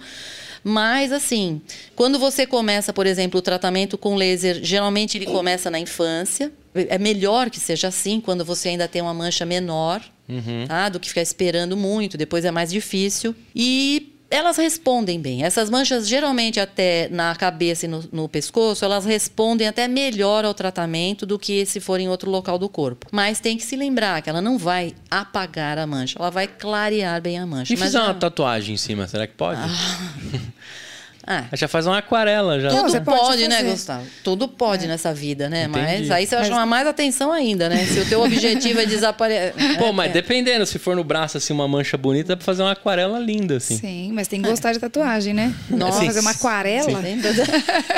Mas, 0.69 1.13
assim, 1.13 1.63
quando 1.97 2.19
você 2.19 2.47
começa, 2.47 2.93
por 2.93 3.07
exemplo, 3.07 3.39
o 3.39 3.43
tratamento 3.43 3.97
com 3.97 4.17
laser, 4.17 4.63
geralmente 4.63 5.17
ele 5.17 5.25
começa 5.25 5.71
na 5.71 5.81
infância. 5.81 6.53
É 6.75 6.99
melhor 6.99 7.49
que 7.49 7.59
seja 7.59 7.89
assim, 7.89 8.21
quando 8.21 8.45
você 8.45 8.69
ainda 8.69 8.87
tem 8.87 9.01
uma 9.01 9.15
mancha 9.15 9.47
menor, 9.47 10.03
uhum. 10.29 10.67
tá? 10.69 10.91
do 10.91 11.01
que 11.01 11.09
ficar 11.09 11.23
esperando 11.23 11.75
muito, 11.75 12.19
depois 12.19 12.45
é 12.45 12.51
mais 12.51 12.71
difícil. 12.71 13.35
E 13.57 14.18
elas 14.31 14.57
respondem 14.57 15.21
bem. 15.21 15.43
Essas 15.43 15.71
manchas, 15.71 16.07
geralmente, 16.07 16.61
até 16.61 17.09
na 17.11 17.35
cabeça 17.35 17.87
e 17.87 17.89
no, 17.89 18.05
no, 18.13 18.29
pescoço, 18.29 18.85
elas 18.85 19.05
respondem 19.05 19.67
até 19.67 19.89
melhor 19.89 20.45
ao 20.45 20.53
tratamento 20.53 21.25
do 21.25 21.39
que 21.39 21.65
se 21.65 21.81
for 21.81 21.99
em 21.99 22.09
outro 22.09 22.31
local 22.31 22.59
do 22.59 22.69
corpo. 22.69 23.07
Mas 23.11 23.41
tem 23.41 23.57
que 23.57 23.65
se 23.65 23.77
lembrar 23.77 24.21
que 24.21 24.29
ela 24.29 24.43
não 24.43 24.59
vai 24.59 24.95
apagar 25.11 25.79
a 25.79 25.87
mancha, 25.87 26.19
ela 26.19 26.31
vai 26.31 26.47
clarear 26.47 27.21
bem 27.23 27.39
a 27.39 27.47
mancha. 27.47 27.73
E 27.73 27.77
Mas 27.77 27.89
fizer 27.89 28.01
uma 28.01 28.15
tatuagem 28.15 28.75
em 28.75 28.79
cima, 28.79 29.07
será 29.07 29.27
que 29.27 29.35
pode? 29.35 29.61
Ah. 29.61 29.69
Ah. 31.31 31.45
Já 31.53 31.69
faz 31.69 31.87
uma 31.87 31.99
aquarela 31.99 32.59
já. 32.59 32.71
Tudo 32.71 33.03
pode, 33.03 33.21
pode 33.21 33.49
né, 33.49 33.63
Gustavo? 33.63 34.07
Tudo 34.25 34.49
pode 34.49 34.87
é. 34.87 34.89
nessa 34.89 35.13
vida, 35.13 35.47
né? 35.51 35.65
Entendi. 35.65 36.09
Mas 36.09 36.11
aí 36.11 36.27
você 36.27 36.35
vai 36.35 36.45
mas... 36.45 36.49
chamar 36.49 36.65
mais 36.65 36.87
atenção 36.87 37.31
ainda, 37.31 37.69
né? 37.69 37.85
Se 37.85 38.01
o 38.01 38.09
teu 38.09 38.23
objetivo 38.23 38.81
é 38.81 38.87
desaparecer. 38.89 39.53
Pô, 39.79 39.93
mas 39.93 40.09
é. 40.09 40.15
dependendo, 40.15 40.65
se 40.65 40.79
for 40.79 40.97
no 40.97 41.05
braço 41.05 41.37
assim 41.37 41.53
uma 41.53 41.69
mancha 41.69 41.99
bonita, 41.99 42.29
dá 42.29 42.37
pra 42.37 42.47
fazer 42.47 42.63
uma 42.63 42.73
aquarela 42.73 43.19
linda, 43.19 43.59
assim. 43.59 43.77
Sim, 43.77 44.13
mas 44.13 44.27
tem 44.27 44.41
que 44.41 44.49
gostar 44.49 44.73
de 44.73 44.79
tatuagem, 44.79 45.35
né? 45.35 45.55
Nossa, 45.69 46.03
fazer 46.03 46.21
uma 46.21 46.31
aquarela. 46.31 47.03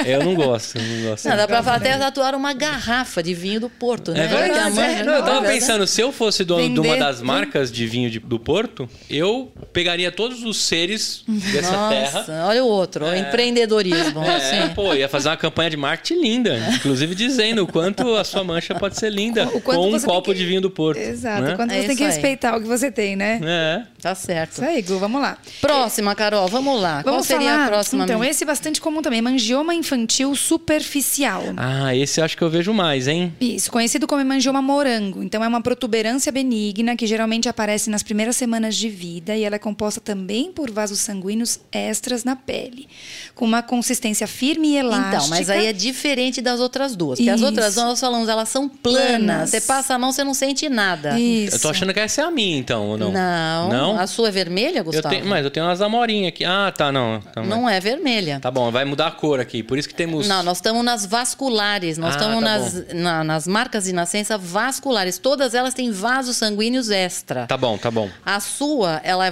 Eu 0.05 0.25
não 0.25 0.35
gosto, 0.35 0.79
não 0.81 1.11
gosto. 1.11 1.29
Não, 1.29 1.37
dá 1.37 1.47
pra 1.47 1.59
até 1.61 1.97
tatuar 1.97 2.35
uma 2.35 2.53
garrafa 2.53 3.23
de 3.23 3.33
vinho 3.33 3.61
do 3.61 3.71
Porto, 3.71 4.11
né? 4.11 4.25
É 4.25 4.27
verdade. 4.27 4.75
Mancha, 4.75 5.05
não, 5.05 5.13
eu 5.15 5.23
tava 5.23 5.47
pensando, 5.47 5.87
se 5.87 6.01
eu 6.01 6.11
fosse 6.11 6.45
dono 6.45 6.69
de 6.69 6.81
uma 6.81 6.97
das 6.97 7.23
marcas 7.23 7.71
de 7.71 7.87
vinho 7.87 8.11
de, 8.11 8.19
do 8.19 8.41
Porto, 8.41 8.89
eu 9.09 9.53
pegaria 9.73 10.11
todos 10.11 10.43
os 10.43 10.65
seres 10.65 11.23
dessa 11.29 11.71
Nossa, 11.71 12.25
terra. 12.25 12.47
Olha 12.49 12.65
o 12.65 12.67
outro, 12.67 13.07
é. 13.07 13.20
Empreendedorismo 13.21 14.21
mesmo. 14.21 14.25
É, 14.25 14.37
assim. 14.37 14.75
pô, 14.75 14.95
ia 14.95 15.09
fazer 15.09 15.29
uma 15.29 15.37
campanha 15.37 15.71
de 15.71 15.77
marketing 15.77 16.21
linda. 16.21 16.59
Inclusive 16.75 17.15
dizendo 17.15 17.65
o 17.65 17.67
quanto 17.67 18.15
a 18.17 18.25
sua 18.25 18.43
mancha 18.45 18.75
pode 18.75 18.99
ser 18.99 19.11
linda 19.11 19.47
com 19.47 19.95
um 19.95 20.01
copo 20.01 20.33
que... 20.33 20.39
de 20.39 20.47
vinho 20.47 20.61
do 20.61 20.71
Porto. 20.71 20.99
Exato, 20.99 21.43
né? 21.43 21.57
quanto 21.57 21.73
é 21.73 21.81
você 21.81 21.87
tem 21.89 21.97
que 21.97 22.03
aí. 22.03 22.11
respeitar 22.11 22.57
o 22.57 22.61
que 22.61 22.67
você 22.67 22.91
tem, 22.91 23.17
né? 23.17 23.41
É. 23.43 23.83
Tá 24.01 24.15
certo. 24.15 24.53
Isso 24.53 24.65
aí, 24.65 24.83
Gu, 24.83 24.99
vamos 24.99 25.21
lá. 25.21 25.37
Próxima, 25.61 26.15
Carol, 26.15 26.49
vamos 26.49 26.81
lá. 26.81 27.03
Qual 27.03 27.15
Vamos 27.15 27.27
seria 27.27 27.51
falar, 27.51 27.65
a 27.65 27.69
próxima? 27.69 28.05
Então, 28.05 28.25
esse 28.25 28.45
é 28.45 28.47
bastante 28.47 28.81
comum 28.81 29.03
também, 29.03 29.19
hemangioma 29.19 29.75
infantil 29.75 30.35
superficial. 30.35 31.43
Ah, 31.57 31.95
esse 31.95 32.21
eu 32.21 32.25
acho 32.25 32.37
que 32.37 32.43
eu 32.43 32.51
vejo 32.51 32.73
mais, 32.73 33.07
hein? 33.07 33.35
Isso, 33.41 33.71
conhecido 33.71 34.07
como 34.07 34.21
hemangioma 34.21 34.63
morango. 34.63 35.23
Então, 35.23 35.43
é 35.45 35.49
uma 35.49 35.61
protuberância 35.61 36.33
benigna 36.33 36.97
que 36.97 37.07
geralmente 37.07 37.49
aparece 37.49 37.91
nas 37.91 38.03
primeiras 38.03 38.37
semanas 38.37 38.77
de 38.77 38.89
vida 38.89 39.37
e 39.37 39.45
ela 39.45 39.57
é 39.57 39.59
composta 39.59 40.01
também 40.01 40.53
por 40.53 40.71
vasos 40.71 41.01
sanguíneos 41.01 41.61
extras 41.71 42.25
na 42.25 42.37
pele, 42.37 42.89
com 43.35 43.45
uma 43.45 43.63
consistência 43.63 44.27
firme 44.27 44.69
e 44.73 44.77
elástica. 44.79 45.17
Então, 45.17 45.29
mas 45.29 45.51
aí 45.51 45.67
é 45.67 45.73
diferente 45.73 46.41
das 46.41 46.61
outras 46.61 46.97
duas. 46.97 47.19
Porque 47.19 47.31
as 47.31 47.43
outras, 47.43 47.77
Isso. 47.77 47.85
nós 47.85 48.01
falamos, 48.01 48.29
elas 48.29 48.49
são 48.49 48.69
planas. 48.69 49.01
Planas. 49.01 49.51
Você 49.51 49.61
passa 49.61 49.95
a 49.95 49.99
mão, 49.99 50.13
você 50.13 50.25
não 50.25 50.35
sente 50.35 50.69
nada. 50.69 51.19
Isso. 51.19 51.57
Eu 51.57 51.61
tô 51.61 51.69
achando 51.69 51.93
que 51.93 52.01
essa 52.01 52.23
é 52.23 52.25
a 52.25 52.31
minha, 52.31 52.57
então, 52.59 52.89
ou 52.89 52.99
não? 52.99 53.13
Não. 53.13 53.69
Não? 53.69 53.90
A 53.99 54.07
sua 54.07 54.29
é 54.29 54.31
vermelha, 54.31 54.79
Eu 54.79 54.85
Gustavo? 54.85 55.09
tenho, 55.15 55.27
mas 55.27 55.45
eu 55.45 55.51
tenho 55.51 55.67
umas 55.67 55.81
amorinhas 55.81 56.29
aqui. 56.29 56.45
Ah, 56.45 56.73
tá, 56.77 56.91
não. 56.93 57.21
Tá, 57.21 57.43
Não 57.43 57.69
é 57.69 57.79
vermelha. 57.81 58.39
Tá 58.41 58.51
bom, 58.51 58.71
vai 58.71 58.85
mudar 58.85 59.07
a 59.09 59.11
cor 59.11 59.41
aqui. 59.41 59.63
Por 59.63 59.79
isso 59.79 59.89
que 59.89 59.95
temos. 59.95 60.27
Não, 60.29 60.43
nós 60.43 60.59
estamos 60.59 60.85
nas 60.85 61.07
vasculares, 61.07 61.99
nós 61.99 62.15
Ah, 62.15 62.19
estamos 62.19 62.37
tá 62.37 62.41
nas, 62.59 62.95
na- 62.95 63.25
nas 63.25 63.47
marcas 63.47 63.85
de 63.85 63.93
nascença 63.93 64.37
vasculares. 64.39 65.19
Todas 65.19 65.55
elas 65.55 65.75
têm 65.75 65.91
vasos 65.91 66.37
sanguíneos 66.37 66.91
extra. 66.91 67.47
Tá 67.47 67.57
bom, 67.57 67.77
tá 67.79 67.91
bom. 67.91 68.09
A 68.25 68.41
sua, 68.41 69.01
ela 69.05 69.27
é 69.27 69.31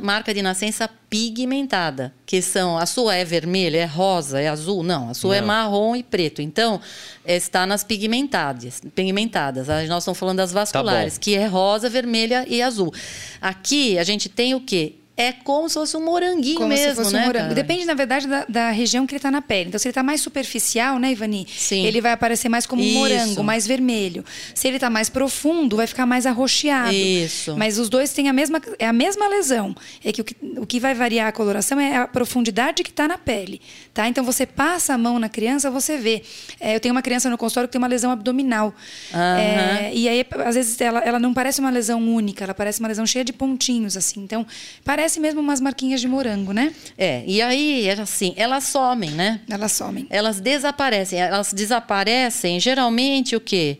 marca 0.00 0.32
de 0.34 0.42
nascença 0.42 0.88
pigmentada, 1.10 2.12
que 2.26 2.42
são, 2.42 2.76
a 2.76 2.84
sua 2.84 3.14
é 3.14 3.24
vermelha, 3.24 3.78
é 3.78 3.84
rosa, 3.84 4.40
é 4.40 4.48
azul? 4.48 4.82
Não, 4.82 5.10
a 5.10 5.14
sua 5.14 5.36
é 5.36 5.40
Não. 5.40 5.48
marrom 5.48 5.96
e 5.96 6.02
preto. 6.02 6.42
Então, 6.42 6.80
está 7.24 7.66
nas 7.66 7.82
pigmentadas. 7.82 8.80
Pigmentadas. 8.94 9.68
Nós 9.68 10.02
estamos 10.02 10.18
falando 10.18 10.36
das 10.36 10.52
vasculares, 10.52 11.14
bom. 11.14 11.20
que 11.20 11.34
é 11.34 11.46
rosa, 11.46 11.88
vermelha 11.88 12.44
e 12.48 12.60
azul. 12.62 12.92
Aqui 13.40 13.98
a 13.98 14.04
gente 14.04 14.28
tem 14.28 14.54
o 14.54 14.60
quê? 14.60 14.96
É 15.20 15.32
como 15.32 15.68
se 15.68 15.74
fosse 15.74 15.96
um 15.96 16.04
moranguinho 16.04 16.54
Como 16.58 16.68
mesmo, 16.68 16.90
se 16.90 16.94
fosse 16.94 17.12
né? 17.12 17.22
um 17.22 17.26
morango. 17.26 17.48
cara? 17.48 17.54
Depende, 17.56 17.84
na 17.84 17.94
verdade, 17.94 18.28
da, 18.28 18.44
da 18.48 18.70
região 18.70 19.04
que 19.04 19.12
ele 19.12 19.18
está 19.18 19.32
na 19.32 19.42
pele. 19.42 19.66
Então, 19.66 19.78
se 19.80 19.88
ele 19.88 19.90
está 19.90 20.00
mais 20.00 20.20
superficial, 20.20 20.96
né, 21.00 21.10
Ivani? 21.10 21.44
Sim. 21.50 21.84
Ele 21.84 22.00
vai 22.00 22.12
aparecer 22.12 22.48
mais 22.48 22.66
como 22.66 22.80
um 22.80 22.84
Isso. 22.84 22.94
morango, 22.98 23.42
mais 23.42 23.66
vermelho. 23.66 24.24
Se 24.54 24.68
ele 24.68 24.76
está 24.76 24.88
mais 24.88 25.08
profundo, 25.08 25.76
vai 25.76 25.88
ficar 25.88 26.06
mais 26.06 26.24
arroxeado. 26.24 26.92
Isso. 26.92 27.56
Mas 27.56 27.78
os 27.80 27.88
dois 27.88 28.12
têm 28.12 28.28
a 28.28 28.32
mesma, 28.32 28.62
é 28.78 28.86
a 28.86 28.92
mesma 28.92 29.26
lesão. 29.26 29.74
É 30.04 30.12
que 30.12 30.20
o, 30.20 30.24
que 30.24 30.36
o 30.56 30.64
que 30.64 30.78
vai 30.78 30.94
variar 30.94 31.26
a 31.26 31.32
coloração 31.32 31.80
é 31.80 31.96
a 31.96 32.06
profundidade 32.06 32.84
que 32.84 32.90
está 32.90 33.08
na 33.08 33.18
pele. 33.18 33.60
Tá? 33.92 34.06
Então, 34.06 34.22
você 34.22 34.46
passa 34.46 34.94
a 34.94 34.98
mão 34.98 35.18
na 35.18 35.28
criança, 35.28 35.68
você 35.68 35.98
vê. 35.98 36.22
É, 36.60 36.76
eu 36.76 36.80
tenho 36.80 36.94
uma 36.94 37.02
criança 37.02 37.28
no 37.28 37.36
consultório 37.36 37.66
que 37.66 37.72
tem 37.72 37.80
uma 37.80 37.88
lesão 37.88 38.12
abdominal. 38.12 38.72
Aham. 39.12 39.38
É, 39.40 39.90
e 39.92 40.08
aí, 40.08 40.24
às 40.46 40.54
vezes, 40.54 40.80
ela, 40.80 41.00
ela 41.00 41.18
não 41.18 41.34
parece 41.34 41.58
uma 41.58 41.70
lesão 41.70 42.00
única, 42.08 42.44
ela 42.44 42.54
parece 42.54 42.78
uma 42.78 42.86
lesão 42.86 43.04
cheia 43.04 43.24
de 43.24 43.32
pontinhos, 43.32 43.96
assim. 43.96 44.20
Então, 44.20 44.46
parece 44.84 45.07
mesmo 45.16 45.40
umas 45.40 45.60
marquinhas 45.60 46.00
de 46.00 46.08
morango, 46.08 46.52
né? 46.52 46.72
É, 46.96 47.24
e 47.26 47.40
aí, 47.40 47.86
é 47.86 47.92
assim, 47.92 48.34
elas 48.36 48.64
somem, 48.64 49.10
né? 49.10 49.40
Elas 49.48 49.72
somem. 49.72 50.06
Elas 50.10 50.40
desaparecem. 50.40 51.20
Elas 51.20 51.52
desaparecem, 51.52 52.60
geralmente, 52.60 53.34
o 53.36 53.40
quê? 53.40 53.78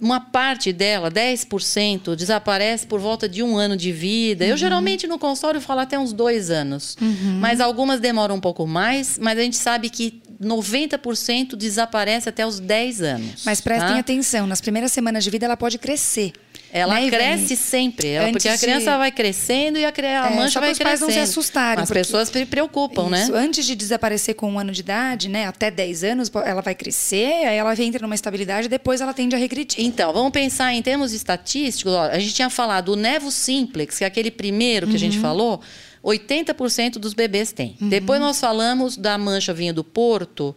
Uma 0.00 0.18
parte 0.18 0.72
dela, 0.72 1.10
10%, 1.10 2.16
desaparece 2.16 2.86
por 2.86 2.98
volta 2.98 3.28
de 3.28 3.42
um 3.42 3.56
ano 3.56 3.76
de 3.76 3.92
vida. 3.92 4.44
Eu, 4.44 4.56
geralmente, 4.56 5.06
no 5.06 5.18
consultório, 5.18 5.60
falo 5.60 5.80
até 5.80 5.98
uns 5.98 6.12
dois 6.12 6.50
anos. 6.50 6.96
Mas 7.40 7.60
algumas 7.60 8.00
demoram 8.00 8.34
um 8.34 8.40
pouco 8.40 8.66
mais, 8.66 9.18
mas 9.18 9.38
a 9.38 9.42
gente 9.42 9.56
sabe 9.56 9.88
que 9.90 10.20
90% 10.42 11.54
desaparece 11.54 12.28
até 12.28 12.44
os 12.46 12.58
10 12.58 13.02
anos. 13.02 13.42
Mas 13.44 13.60
prestem 13.60 13.94
tá? 13.94 13.98
atenção, 14.00 14.46
nas 14.46 14.60
primeiras 14.60 14.92
semanas 14.92 15.22
de 15.22 15.30
vida 15.30 15.46
ela 15.46 15.56
pode 15.56 15.78
crescer. 15.78 16.32
Ela 16.72 16.98
né, 16.98 17.10
cresce 17.10 17.54
sempre, 17.54 18.08
ela- 18.08 18.30
porque 18.32 18.48
a 18.48 18.56
criança 18.56 18.92
de- 18.92 18.96
vai 18.96 19.12
crescendo 19.12 19.78
e 19.78 19.84
a, 19.84 19.92
cre- 19.92 20.06
a 20.06 20.30
É, 20.30 20.34
mancha 20.34 20.58
vai 20.58 20.70
para 20.70 20.72
os 20.72 20.78
pais 20.78 21.00
crescendo. 21.00 21.06
não 21.06 21.10
se 21.12 21.18
assustarem, 21.30 21.82
As 21.84 21.90
pessoas 21.90 22.28
se 22.30 22.46
preocupam, 22.46 23.10
né? 23.10 23.24
Isso, 23.24 23.34
Antes 23.34 23.66
de 23.66 23.74
desaparecer 23.74 24.34
com 24.34 24.50
um 24.50 24.58
ano 24.58 24.72
de 24.72 24.80
idade, 24.80 25.28
né, 25.28 25.46
até 25.46 25.70
10 25.70 26.02
anos, 26.02 26.30
ela 26.46 26.62
vai 26.62 26.74
crescer, 26.74 27.44
aí 27.46 27.56
ela 27.58 27.74
entra 27.82 28.00
numa 28.02 28.14
estabilidade 28.14 28.66
e 28.66 28.70
depois 28.70 29.00
ela 29.02 29.12
tende 29.12 29.36
a 29.36 29.38
regredir. 29.38 29.84
Então, 29.84 30.12
vamos 30.14 30.30
pensar 30.32 30.72
em 30.72 30.80
termos 30.80 31.12
estatísticos. 31.12 31.92
Ó, 31.92 32.02
a 32.04 32.18
gente 32.18 32.32
tinha 32.32 32.48
falado 32.48 32.90
o 32.90 32.96
nevo 32.96 33.30
simplex, 33.30 33.98
que 33.98 34.04
é 34.04 34.06
aquele 34.06 34.30
primeiro 34.30 34.86
que 34.86 34.92
a 34.92 34.94
Uhum. 34.94 34.98
gente 34.98 35.18
falou, 35.18 35.60
80% 36.02 36.98
dos 36.98 37.14
bebês 37.14 37.52
têm. 37.52 37.76
Depois 37.80 38.20
nós 38.20 38.40
falamos 38.40 38.96
da 38.96 39.16
mancha 39.18 39.52
vinha 39.54 39.72
do 39.72 39.84
Porto, 39.84 40.54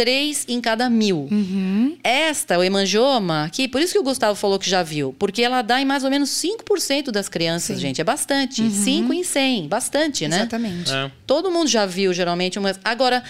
3 0.00 0.46
em 0.48 0.62
cada 0.62 0.88
mil. 0.88 1.28
Uhum. 1.30 1.94
Esta, 2.02 2.58
o 2.58 2.64
hemangioma, 2.64 3.44
aqui, 3.44 3.68
por 3.68 3.82
isso 3.82 3.92
que 3.92 3.98
o 3.98 4.02
Gustavo 4.02 4.34
falou 4.34 4.58
que 4.58 4.68
já 4.68 4.82
viu, 4.82 5.14
porque 5.18 5.42
ela 5.42 5.60
dá 5.60 5.78
em 5.78 5.84
mais 5.84 6.04
ou 6.04 6.10
menos 6.10 6.30
5% 6.30 7.10
das 7.10 7.28
crianças, 7.28 7.76
Sim. 7.76 7.82
gente. 7.82 8.00
É 8.00 8.04
bastante. 8.04 8.70
5 8.70 9.12
em 9.12 9.22
100, 9.22 9.68
bastante, 9.68 10.26
né? 10.26 10.38
Exatamente. 10.38 10.90
É. 10.90 11.10
Todo 11.26 11.50
mundo 11.50 11.68
já 11.68 11.84
viu, 11.84 12.14
geralmente. 12.14 12.58
Uma... 12.58 12.74
Agora, 12.82 13.22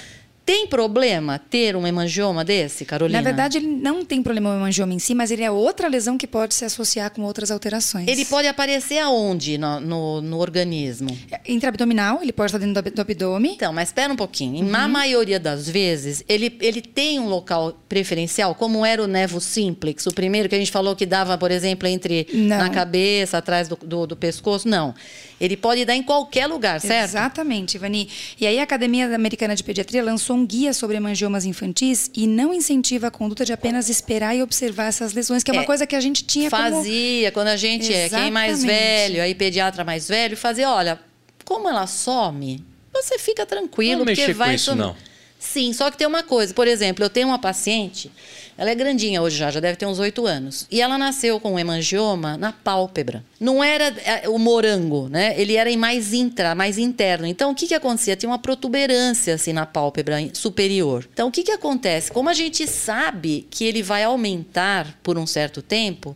tem 0.50 0.66
problema 0.66 1.38
ter 1.38 1.76
um 1.76 1.86
hemangioma 1.86 2.44
desse, 2.44 2.84
Carolina? 2.84 3.20
Na 3.20 3.22
verdade, 3.22 3.58
ele 3.58 3.68
não 3.68 4.04
tem 4.04 4.20
problema 4.20 4.50
o 4.50 4.56
hemangioma 4.56 4.92
em 4.92 4.98
si, 4.98 5.14
mas 5.14 5.30
ele 5.30 5.44
é 5.44 5.50
outra 5.50 5.86
lesão 5.86 6.18
que 6.18 6.26
pode 6.26 6.54
se 6.54 6.64
associar 6.64 7.08
com 7.12 7.22
outras 7.22 7.52
alterações. 7.52 8.08
Ele 8.08 8.24
pode 8.24 8.48
aparecer 8.48 8.98
aonde 8.98 9.56
no, 9.56 9.78
no, 9.78 10.20
no 10.20 10.38
organismo? 10.38 11.16
Intraabdominal, 11.46 12.18
ele 12.20 12.32
pode 12.32 12.48
estar 12.48 12.58
dentro 12.58 12.82
do 12.82 13.00
abdômen. 13.00 13.52
Então, 13.52 13.72
mas 13.72 13.90
espera 13.90 14.12
um 14.12 14.16
pouquinho. 14.16 14.64
Uhum. 14.64 14.70
Na 14.72 14.88
maioria 14.88 15.38
das 15.38 15.68
vezes, 15.68 16.24
ele, 16.28 16.58
ele 16.60 16.82
tem 16.82 17.20
um 17.20 17.28
local 17.28 17.80
preferencial, 17.88 18.52
como 18.52 18.84
era 18.84 19.00
o 19.00 19.06
nevo 19.06 19.40
simplex, 19.40 20.04
o 20.06 20.12
primeiro 20.12 20.48
que 20.48 20.56
a 20.56 20.58
gente 20.58 20.72
falou 20.72 20.96
que 20.96 21.06
dava, 21.06 21.38
por 21.38 21.52
exemplo, 21.52 21.86
entre 21.86 22.26
Não. 22.34 22.58
na 22.58 22.70
cabeça, 22.70 23.38
atrás 23.38 23.68
do, 23.68 23.76
do, 23.76 24.04
do 24.04 24.16
pescoço. 24.16 24.66
Não. 24.66 24.96
Ele 25.40 25.57
pode 25.57 25.85
dar 25.87 25.94
em 25.96 26.03
qualquer 26.03 26.46
lugar, 26.46 26.79
certo? 26.81 27.09
Exatamente, 27.11 27.74
Ivani. 27.76 28.09
E 28.38 28.46
aí 28.46 28.59
a 28.61 28.62
Academia 28.62 29.14
Americana 29.14 29.57
de 29.57 29.64
Pediatria 29.64 30.03
lançou 30.05 30.37
um 30.37 30.44
guia 30.44 30.74
sobre 30.74 30.98
hemangiomas 30.98 31.46
infantis 31.46 32.11
e 32.14 32.26
não 32.26 32.53
incentiva 32.53 33.07
a 33.07 33.11
conduta 33.11 33.44
de 33.44 33.53
apenas 33.53 33.88
esperar 33.88 34.37
e 34.37 34.42
observar 34.42 34.87
essas 34.88 35.14
lesões, 35.14 35.42
que 35.42 35.50
é 35.50 35.55
uma 35.55 35.62
É, 35.62 35.66
coisa 35.66 35.87
que 35.87 35.96
a 35.96 36.00
gente 36.00 36.24
tinha 36.24 36.50
como... 36.50 36.62
Fazia, 36.62 37.33
quando 37.33 37.48
a 37.48 37.57
gente 37.57 37.92
é 37.92 38.09
quem 38.11 38.31
mais 38.31 38.59
Exatamente. 38.59 38.81
velho, 38.81 39.22
aí 39.22 39.35
pediatra 39.35 39.83
mais 39.83 40.07
velho, 40.07 40.37
fazia, 40.37 40.70
olha, 40.70 41.00
como 41.44 41.68
ela 41.68 41.87
some, 41.87 42.62
você 42.92 43.18
fica 43.18 43.46
tranquilo, 43.46 44.00
Não 44.00 44.05
porque 44.05 44.20
mexer 44.20 44.33
com 44.35 44.38
vai 44.38 44.55
isso, 44.57 44.66
sumir. 44.66 44.79
não. 44.83 44.96
Sim, 45.38 45.72
só 45.72 45.90
que 45.90 45.96
tem 45.96 46.07
uma 46.07 46.22
coisa, 46.22 46.53
por 46.53 46.68
exemplo, 46.68 47.03
eu 47.03 47.09
tenho 47.09 47.29
uma 47.29 47.38
paciente, 47.38 48.12
ela 48.60 48.70
é 48.70 48.74
grandinha 48.74 49.22
hoje 49.22 49.38
já, 49.38 49.50
já 49.50 49.58
deve 49.58 49.76
ter 49.76 49.86
uns 49.86 49.98
oito 49.98 50.26
anos, 50.26 50.66
e 50.70 50.82
ela 50.82 50.98
nasceu 50.98 51.40
com 51.40 51.54
um 51.54 51.58
hemangioma 51.58 52.36
na 52.36 52.52
pálpebra. 52.52 53.24
Não 53.40 53.64
era 53.64 53.86
é, 54.04 54.28
o 54.28 54.38
morango, 54.38 55.08
né? 55.08 55.32
Ele 55.40 55.56
era 55.56 55.70
em 55.70 55.78
mais 55.78 56.12
intra, 56.12 56.54
mais 56.54 56.76
interno. 56.76 57.26
Então, 57.26 57.52
o 57.52 57.54
que 57.54 57.66
que 57.66 57.74
acontecia? 57.74 58.14
Tinha 58.16 58.28
uma 58.28 58.38
protuberância 58.38 59.32
assim 59.32 59.54
na 59.54 59.64
pálpebra 59.64 60.18
superior. 60.34 61.08
Então, 61.10 61.28
o 61.28 61.32
que 61.32 61.42
que 61.42 61.52
acontece? 61.52 62.12
Como 62.12 62.28
a 62.28 62.34
gente 62.34 62.66
sabe 62.66 63.46
que 63.50 63.64
ele 63.64 63.82
vai 63.82 64.04
aumentar 64.04 64.94
por 65.02 65.16
um 65.16 65.26
certo 65.26 65.62
tempo, 65.62 66.14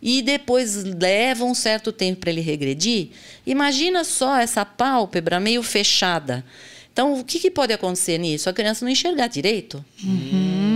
e 0.00 0.22
depois 0.22 0.84
leva 0.84 1.44
um 1.44 1.54
certo 1.54 1.90
tempo 1.90 2.20
para 2.20 2.30
ele 2.30 2.40
regredir. 2.40 3.08
Imagina 3.44 4.04
só 4.04 4.36
essa 4.36 4.64
pálpebra 4.64 5.40
meio 5.40 5.64
fechada. 5.64 6.44
Então, 6.92 7.18
o 7.18 7.24
que, 7.24 7.38
que 7.38 7.50
pode 7.50 7.72
acontecer 7.72 8.18
nisso? 8.18 8.50
A 8.50 8.52
criança 8.52 8.84
não 8.84 8.92
enxergar 8.92 9.26
direito. 9.26 9.82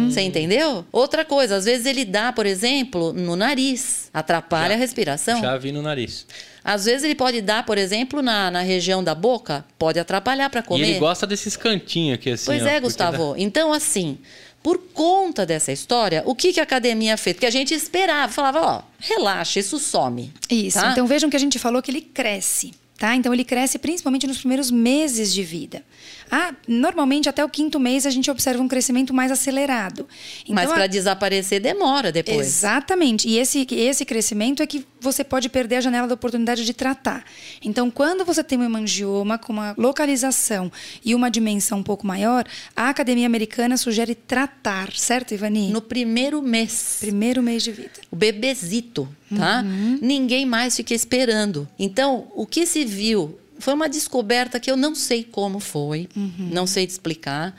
Você 0.09 0.23
entendeu? 0.23 0.85
Outra 0.91 1.25
coisa, 1.25 1.57
às 1.57 1.67
vezes 1.67 1.85
ele 1.85 2.05
dá, 2.07 2.33
por 2.33 2.47
exemplo, 2.47 3.13
no 3.13 3.37
nariz, 3.37 4.09
atrapalha 4.15 4.75
a 4.75 4.79
respiração. 4.79 5.41
Já 5.43 5.57
vi 5.59 5.73
no 5.73 5.83
nariz. 5.83 6.27
Às 6.65 6.87
vezes 6.87 7.05
ele 7.05 7.15
pode 7.15 7.41
dar, 7.43 7.65
por 7.67 7.77
exemplo, 7.77 8.23
na, 8.23 8.51
na 8.51 8.63
região 8.63 9.05
da 9.05 9.15
boca, 9.15 9.65
pode 9.79 9.99
atrapalhar 9.99 10.49
para 10.49 10.63
comer. 10.63 10.85
E 10.87 10.91
ele 10.93 10.99
gosta 10.99 11.27
desses 11.27 11.57
cantinhos 11.57 12.15
aqui, 12.15 12.31
assim. 12.31 12.47
Pois 12.47 12.63
ó, 12.63 12.67
é, 12.67 12.81
Gustavo. 12.81 13.35
Então, 13.37 13.73
assim, 13.73 14.19
por 14.63 14.79
conta 14.95 15.45
dessa 15.47 15.71
história, 15.71 16.23
o 16.27 16.35
que, 16.35 16.53
que 16.53 16.59
a 16.59 16.63
academia 16.63 17.17
fez? 17.17 17.35
Porque 17.37 17.47
a 17.47 17.51
gente 17.51 17.73
esperava, 17.75 18.33
falava, 18.33 18.61
ó, 18.63 18.83
relaxa, 18.99 19.61
isso 19.61 19.79
some. 19.79 20.33
Isso. 20.51 20.81
tá? 20.81 20.91
Então 20.91 21.07
vejam 21.07 21.31
que 21.31 21.37
a 21.37 21.39
gente 21.39 21.59
falou 21.59 21.83
que 21.83 21.91
ele 21.91 22.01
cresce. 22.01 22.73
Tá? 22.99 23.15
Então 23.15 23.35
ele 23.35 23.45
cresce 23.45 23.79
principalmente 23.79 24.27
nos 24.27 24.39
primeiros 24.39 24.71
meses 24.71 25.31
de 25.33 25.43
vida. 25.43 25.85
Ah, 26.31 26.55
normalmente 26.67 27.29
até 27.29 27.45
o 27.45 27.49
quinto 27.49 27.79
mês 27.79 28.07
a 28.07 28.11
gente 28.11 28.31
observa 28.31 28.63
um 28.63 28.69
crescimento 28.69 29.13
mais 29.13 29.31
acelerado. 29.31 30.09
Então, 30.45 30.55
Mas 30.55 30.71
a- 30.71 30.75
para 30.75 30.87
desaparecer 30.87 31.61
demora 31.61 32.11
depois. 32.11 32.47
Exatamente. 32.47 33.29
E 33.29 33.39
esse, 33.39 33.67
esse 33.71 34.05
crescimento 34.07 34.63
é 34.63 34.67
que 34.67 34.87
você 35.01 35.23
pode 35.23 35.49
perder 35.49 35.77
a 35.77 35.81
janela 35.81 36.09
da 36.09 36.15
oportunidade 36.15 36.65
de 36.65 36.73
tratar. 36.73 37.25
Então, 37.63 37.91
quando 37.91 38.25
você 38.25 38.43
tem 38.43 38.59
um 38.59 38.63
hemangioma 38.65 39.39
com 39.39 39.53
uma 39.53 39.75
localização 39.77 40.73
e 41.05 41.15
uma 41.15 41.31
dimensão 41.31 41.79
um 41.79 41.83
pouco 41.83 42.07
maior, 42.07 42.45
a 42.75 42.89
Academia 42.89 43.27
Americana 43.27 43.77
sugere 43.77 44.15
tratar, 44.15 44.93
certo, 44.93 45.35
Ivani? 45.35 45.71
No 45.71 45.81
primeiro 45.83 46.41
mês. 46.43 46.97
primeiro 47.01 47.43
mês 47.43 47.63
de 47.63 47.73
vida. 47.73 47.91
O 48.11 48.17
bebezito, 48.17 49.09
tá? 49.37 49.63
Uhum. 49.65 49.99
Ninguém 50.01 50.47
mais 50.47 50.75
fica 50.77 50.95
esperando. 50.95 51.69
Então, 51.79 52.29
o 52.35 52.47
que 52.47 52.65
se 52.67 52.85
viu 52.85 53.39
foi 53.59 53.75
uma 53.75 53.89
descoberta 53.89 54.59
que 54.61 54.71
eu 54.71 54.77
não 54.77 54.95
sei 54.95 55.25
como 55.25 55.61
foi, 55.61 56.09
Uhum. 56.17 56.49
não 56.53 56.67
sei 56.67 56.87
te 56.87 56.91
explicar, 56.91 57.55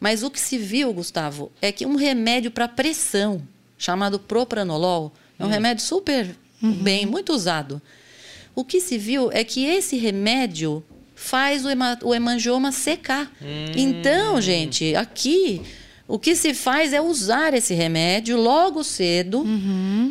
mas 0.00 0.22
o 0.22 0.30
que 0.30 0.40
se 0.40 0.58
viu, 0.58 0.92
Gustavo, 0.92 1.50
é 1.60 1.70
que 1.72 1.86
um 1.86 1.94
remédio 1.94 2.50
para 2.50 2.66
pressão, 2.68 3.42
chamado 3.78 4.18
propranolol, 4.18 5.12
é 5.38 5.42
um 5.42 5.46
Uhum. 5.46 5.52
remédio 5.52 5.84
super 5.84 6.36
bem, 6.62 7.06
muito 7.06 7.32
usado. 7.32 7.80
O 8.54 8.64
que 8.64 8.80
se 8.80 8.98
viu 8.98 9.30
é 9.32 9.42
que 9.42 9.64
esse 9.64 9.96
remédio 9.96 10.84
faz 11.14 11.64
o, 11.64 11.70
hema, 11.70 11.98
o 12.02 12.14
hemangioma 12.14 12.72
secar. 12.72 13.30
Então, 13.76 14.40
gente, 14.40 14.94
aqui 14.94 15.62
o 16.06 16.18
que 16.18 16.34
se 16.36 16.52
faz 16.52 16.92
é 16.92 17.00
usar 17.00 17.54
esse 17.54 17.74
remédio 17.74 18.36
logo 18.36 18.84
cedo. 18.84 19.44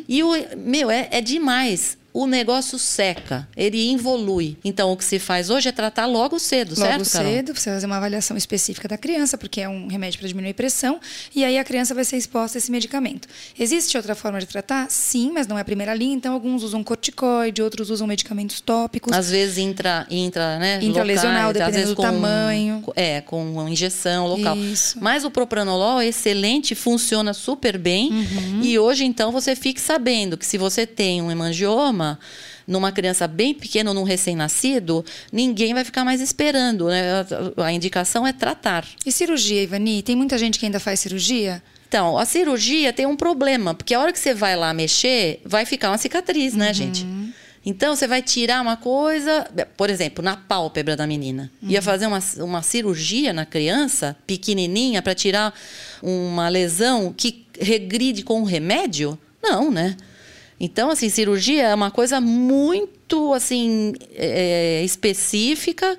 E 0.08 0.24
o 0.24 0.32
meu 0.58 0.90
é, 0.90 1.08
é 1.12 1.22
demais. 1.22 1.98
O 2.13 2.28
negócio 2.28 2.78
seca, 2.78 3.47
ele 3.56 3.89
involui. 3.89 4.58
Então, 4.63 4.91
o 4.91 4.97
que 4.97 5.04
se 5.06 5.17
faz 5.17 5.50
hoje 5.50 5.69
é 5.69 5.71
tratar 5.71 6.06
logo 6.06 6.38
cedo, 6.39 6.69
Logo 6.71 6.82
certo, 6.82 7.10
Carol? 7.12 7.32
cedo, 7.32 7.56
você 7.56 7.69
vai 7.69 7.76
fazer 7.78 7.86
uma 7.86 7.97
avaliação 7.97 8.36
específica 8.36 8.88
da 8.88 8.97
criança, 8.97 9.38
porque 9.38 9.62
é 9.62 9.69
um 9.69 9.88
remédio 9.88 10.19
para 10.19 10.28
diminuir 10.28 10.54
pressão, 10.54 11.00
e 11.34 11.45
aí 11.45 11.58
a 11.58 11.63
criança 11.63 11.93
vai 11.95 12.04
ser 12.04 12.17
exposta 12.17 12.58
a 12.58 12.60
esse 12.60 12.69
medicamento. 12.69 13.28
Existe 13.58 13.95
outra 13.95 14.13
forma 14.13 14.39
de 14.39 14.45
tratar? 14.45 14.89
Sim, 14.89 15.32
mas 15.34 15.47
não 15.47 15.58
é 15.58 15.62
a 15.62 15.65
primeira 15.65 15.93
linha, 15.93 16.13
então 16.15 16.34
alguns 16.34 16.63
usam 16.63 16.84
corticoide, 16.84 17.62
outros 17.62 17.89
usam 17.89 18.06
medicamentos 18.08 18.60
tópicos. 18.60 19.13
Às 19.13 19.30
vezes 19.32 19.58
intra, 19.58 20.06
intra, 20.10 20.60
né? 20.60 20.80
Intralesional, 20.84 21.47
locais, 21.54 21.65
dependendo 21.71 21.91
do 21.91 21.95
com- 21.95 22.02
tamanho. 22.02 22.84
É, 22.95 23.21
com 23.21 23.41
uma 23.54 23.69
injeção 23.69 24.28
local. 24.28 24.58
Isso. 24.58 24.97
Mas 25.00 25.24
o 25.24 25.32
propranolol 25.32 26.02
é 26.02 26.08
excelente, 26.08 26.76
funciona 26.76 27.34
super 27.34 27.78
bem. 27.78 28.12
Uhum. 28.12 28.60
E 28.63 28.78
hoje, 28.78 29.06
então, 29.06 29.32
você 29.32 29.56
fique 29.56 29.80
sabendo 29.80 30.38
que 30.38 30.45
se 30.45 30.58
você 30.58 30.86
tem 30.86 31.21
um 31.21 31.32
hemangioma 31.32 32.01
numa 32.68 32.92
criança 32.92 33.28
bem 33.28 33.54
pequena 33.54 33.90
ou 33.90 33.94
num 33.94 34.04
recém-nascido, 34.04 35.04
ninguém 35.32 35.74
vai 35.74 35.84
ficar 35.84 36.04
mais 36.06 36.22
esperando. 36.22 36.88
Né? 36.88 37.02
A- 37.58 37.72
indicação 37.72 38.26
é 38.26 38.34
tratar. 38.34 38.86
E 39.06 39.12
cirurgia, 39.12 39.64
Ivani? 39.64 40.02
Tem 40.02 40.16
muita 40.16 40.38
gente 40.38 40.60
que 40.60 40.66
ainda 40.66 40.80
faz 40.80 41.00
cirurgia? 41.00 41.62
Então, 41.88 42.18
a 42.18 42.26
cirurgia 42.26 42.94
tem 42.94 43.06
um 43.06 43.18
problema, 43.18 43.74
porque 43.74 43.94
a 43.94 44.00
hora 44.00 44.14
que 44.14 44.20
você 44.20 44.34
vai 44.34 44.56
lá 44.56 44.74
mexer, 44.74 45.42
vai 45.44 45.66
ficar 45.66 45.90
uma 45.90 45.98
cicatriz, 45.98 46.54
né, 46.54 46.74
gente? 46.74 47.06
Então, 47.66 47.96
você 47.96 48.08
vai 48.08 48.22
tirar 48.24 48.62
uma 48.62 48.76
coisa, 48.78 49.46
por 49.78 49.90
exemplo, 49.90 50.24
na 50.24 50.36
pálpebra 50.36 50.96
da 50.96 51.06
menina. 51.06 51.52
Ia 51.62 51.80
fazer 51.82 52.08
uma, 52.08 52.20
uma 52.40 52.62
cirurgia 52.64 53.34
na 53.34 53.46
criança, 53.46 54.16
pequenininha, 54.26 55.02
para 55.02 55.14
tirar 55.14 55.54
uma 56.02 56.48
lesão 56.50 57.14
que 57.16 57.46
regride 57.60 58.24
com 58.24 58.40
um 58.40 58.46
remédio? 58.46 59.20
Não, 59.44 59.70
né? 59.70 59.96
Então, 60.63 60.91
assim, 60.91 61.10
cirurgia 61.10 61.63
é 61.63 61.74
uma 61.74 61.89
coisa 61.89 62.21
muito, 62.21 63.34
assim, 63.34 63.93
é, 64.13 64.84
específica 64.84 65.97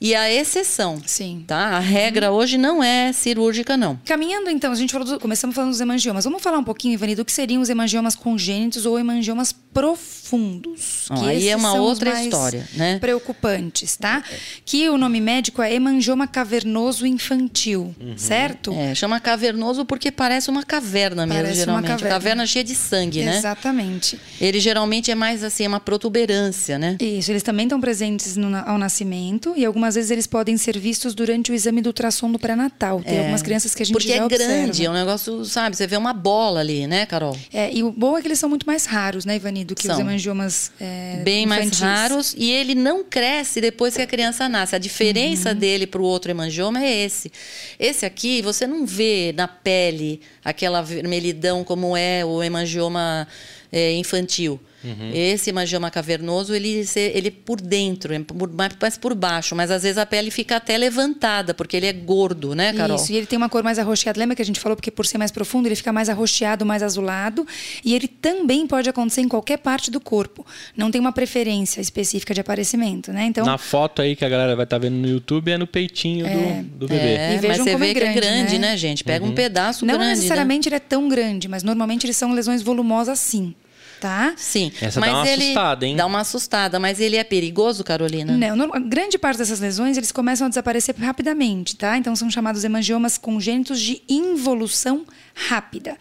e 0.00 0.14
a 0.14 0.30
exceção. 0.32 1.00
Sim. 1.06 1.44
Tá? 1.46 1.76
A 1.76 1.78
regra 1.78 2.30
hoje 2.32 2.56
não 2.56 2.82
é 2.82 3.12
cirúrgica, 3.12 3.76
não. 3.76 3.98
Caminhando, 4.04 4.48
então, 4.50 4.72
a 4.72 4.74
gente 4.74 4.92
falou 4.92 5.06
do- 5.06 5.20
começamos 5.20 5.54
falando 5.54 5.70
dos 5.70 5.80
hemangiomas. 5.80 6.24
Vamos 6.24 6.42
falar 6.42 6.58
um 6.58 6.64
pouquinho, 6.64 6.94
Ivani, 6.94 7.14
do 7.14 7.24
que 7.24 7.32
seriam 7.32 7.60
os 7.62 7.68
hemangiomas 7.68 8.14
congênitos 8.14 8.86
ou 8.86 8.98
hemangiomas 8.98 9.52
profundos. 9.72 11.06
Que 11.18 11.28
aí 11.28 11.48
é 11.48 11.56
uma 11.56 11.74
outra 11.74 12.22
história, 12.22 12.66
né? 12.74 12.98
Preocupantes, 12.98 13.96
tá? 13.96 14.22
Que 14.64 14.88
o 14.88 14.96
nome 14.98 15.20
médico 15.20 15.62
é 15.62 15.72
hemangioma 15.74 16.26
cavernoso 16.26 17.06
infantil, 17.06 17.94
certo? 18.16 18.72
É, 18.72 18.94
chama 18.94 19.20
cavernoso 19.20 19.84
porque 19.84 20.10
parece 20.10 20.50
uma 20.50 20.62
caverna 20.64 21.26
mesmo, 21.26 21.42
Parece 21.42 21.58
uma 21.60 21.64
geralmente. 21.66 21.88
caverna. 21.88 22.08
caverna 22.10 22.46
cheia 22.46 22.64
de 22.64 22.74
sangue, 22.74 23.22
né? 23.22 23.36
Exatamente. 23.36 24.18
Ele 24.40 24.58
geralmente 24.60 25.10
é 25.10 25.14
mais 25.14 25.42
assim, 25.44 25.64
é 25.64 25.68
uma 25.68 25.80
protuberância, 25.80 26.78
né? 26.78 26.96
Isso, 27.00 27.30
eles 27.30 27.42
também 27.42 27.66
estão 27.66 27.80
presentes 27.80 28.36
no 28.36 28.50
ao 28.66 28.78
nascimento 28.78 29.54
e 29.56 29.64
algumas 29.64 29.89
vezes 29.94 30.10
eles 30.10 30.26
podem 30.26 30.56
ser 30.56 30.78
vistos 30.78 31.14
durante 31.14 31.50
o 31.50 31.54
exame 31.54 31.80
do 31.82 31.88
ultrassom 31.88 32.30
do 32.30 32.38
pré-natal. 32.38 33.02
Tem 33.02 33.18
algumas 33.18 33.42
crianças 33.42 33.74
que 33.74 33.82
a 33.82 33.86
gente 33.86 33.92
Porque 33.94 34.08
já 34.08 34.14
é 34.24 34.28
grande, 34.28 34.70
observa. 34.70 34.84
é 34.84 34.90
um 34.90 34.92
negócio, 34.92 35.44
sabe? 35.44 35.76
Você 35.76 35.86
vê 35.86 35.96
uma 35.96 36.12
bola 36.12 36.60
ali, 36.60 36.86
né, 36.86 37.06
Carol? 37.06 37.36
É, 37.52 37.72
e 37.72 37.82
o 37.82 37.90
bom 37.90 38.16
é 38.16 38.20
que 38.22 38.28
eles 38.28 38.38
são 38.38 38.48
muito 38.48 38.66
mais 38.66 38.86
raros, 38.86 39.24
né, 39.24 39.36
Ivani, 39.36 39.64
do 39.64 39.74
que 39.74 39.88
os 39.88 39.92
São. 39.94 40.00
hemangiomas 40.00 40.72
é, 40.80 41.20
Bem 41.24 41.46
mais 41.46 41.62
infantis. 41.66 41.80
raros 41.80 42.34
e 42.36 42.50
ele 42.50 42.74
não 42.74 43.02
cresce 43.04 43.60
depois 43.60 43.94
que 43.96 44.02
a 44.02 44.06
criança 44.06 44.48
nasce. 44.48 44.74
A 44.74 44.78
Uhum. 44.78 44.80
diferença 44.82 45.54
dele 45.54 45.86
para 45.86 46.00
o 46.00 46.04
outro 46.04 46.30
hemangioma 46.30 46.82
é 46.82 47.04
esse. 47.04 47.30
Esse 47.78 48.04
aqui 48.06 48.42
você 48.42 48.66
não 48.66 48.84
vê 48.86 49.32
na 49.36 49.46
pele 49.48 50.20
aquela 50.44 50.82
vermelhidão 50.82 51.62
como 51.64 51.96
é 51.96 52.24
o 52.24 52.42
hemangioma 52.42 53.26
é, 53.72 53.92
infantil. 53.94 54.60
Uhum. 54.82 55.10
Esse 55.12 55.50
hemangioma 55.50 55.90
cavernoso, 55.90 56.54
ele, 56.54 56.84
se- 56.86 57.12
ele 57.14 57.30
por 57.30 57.60
dentro, 57.60 58.14
é 58.14 58.18
por, 58.20 58.50
mais 58.52 58.72
mais 58.80 58.96
por 58.96 59.14
baixo, 59.14 59.54
mas 59.54 59.70
às 59.70 59.82
vezes 59.82 59.98
a 59.98 60.06
pele 60.06 60.30
fica 60.30 60.56
até 60.56 60.78
levantada, 60.78 61.52
porque 61.52 61.76
ele 61.76 61.86
é 61.86 61.92
gordo, 61.92 62.54
né, 62.54 62.72
Carol? 62.72 62.96
Isso, 62.96 63.12
e 63.12 63.16
ele 63.16 63.26
tem 63.26 63.36
uma 63.36 63.48
cor 63.48 63.62
mais 63.62 63.78
arroxeada. 63.78 64.18
Lembra 64.18 64.34
que 64.34 64.42
a 64.42 64.44
gente 64.44 64.58
falou 64.58 64.74
porque 64.76 64.90
por 64.90 65.04
ser 65.06 65.18
mais 65.18 65.30
profundo, 65.30 65.66
ele 65.68 65.74
fica 65.76 65.92
mais 65.92 66.08
arroxeado, 66.08 66.64
mais 66.64 66.82
azulado. 66.82 67.46
E 67.84 67.94
ele 67.94 68.08
também 68.08 68.66
pode 68.66 68.88
acontecer 68.88 69.20
em 69.20 69.28
qualquer 69.28 69.58
parte 69.58 69.90
do 69.90 70.00
corpo. 70.00 70.46
Não 70.76 70.90
tem 70.90 71.00
uma 71.00 71.12
preferência 71.12 71.80
específica 71.80 72.32
de 72.32 72.40
aparecimento, 72.40 73.12
né? 73.12 73.24
Então, 73.24 73.44
Na 73.44 73.58
foto 73.58 74.00
aí 74.00 74.16
que 74.16 74.24
a 74.24 74.28
galera 74.28 74.56
vai 74.56 74.64
estar 74.64 74.78
vendo 74.78 74.94
no 74.96 75.08
YouTube 75.08 75.50
é 75.50 75.58
no 75.58 75.66
peitinho 75.66 76.26
do, 76.26 76.78
do 76.78 76.88
bebê. 76.88 77.04
É, 77.16 77.34
E 77.42 77.46
mas 77.48 77.58
você 77.58 77.72
como 77.72 77.84
vê 77.84 77.90
é 77.90 77.94
que 77.94 78.00
é 78.00 78.12
grande, 78.12 78.20
grande, 78.20 78.58
né? 78.58 78.70
né, 78.70 78.76
gente? 78.76 79.04
Pega 79.04 79.24
um 79.24 79.32
pedaço 79.34 79.84
não 79.84 79.94
grande, 79.94 80.08
né? 80.08 80.14
necessariamente 80.16 80.68
ele 80.68 80.76
é 80.76 80.80
tão 80.80 81.08
grande, 81.08 81.48
mas 81.48 81.62
normalmente 81.62 82.06
eles 82.06 82.16
são 82.16 82.32
lesões 82.32 82.62
volumosas 82.62 83.18
sim, 83.18 83.54
tá? 84.00 84.32
Sim. 84.36 84.72
Essa 84.80 84.98
mas 84.98 85.10
dá 85.10 85.18
uma 85.18 85.28
ele 85.28 85.42
assustada, 85.42 85.86
hein? 85.86 85.96
Dá 85.96 86.06
uma 86.06 86.20
assustada, 86.20 86.80
mas 86.80 86.98
ele 86.98 87.16
é 87.16 87.24
perigoso, 87.24 87.84
Carolina? 87.84 88.36
Não, 88.36 88.68
grande 88.80 89.18
parte 89.18 89.38
dessas 89.38 89.60
lesões 89.60 89.96
eles 89.96 90.10
começam 90.10 90.46
a 90.46 90.48
desaparecer 90.48 90.96
rapidamente, 90.96 91.76
tá? 91.76 91.96
Então 91.96 92.16
são 92.16 92.30
chamados 92.30 92.64
hemangiomas 92.64 93.18
congênitos 93.18 93.80
de 93.80 94.02
involução 94.08 95.04
rápida. 95.34 95.96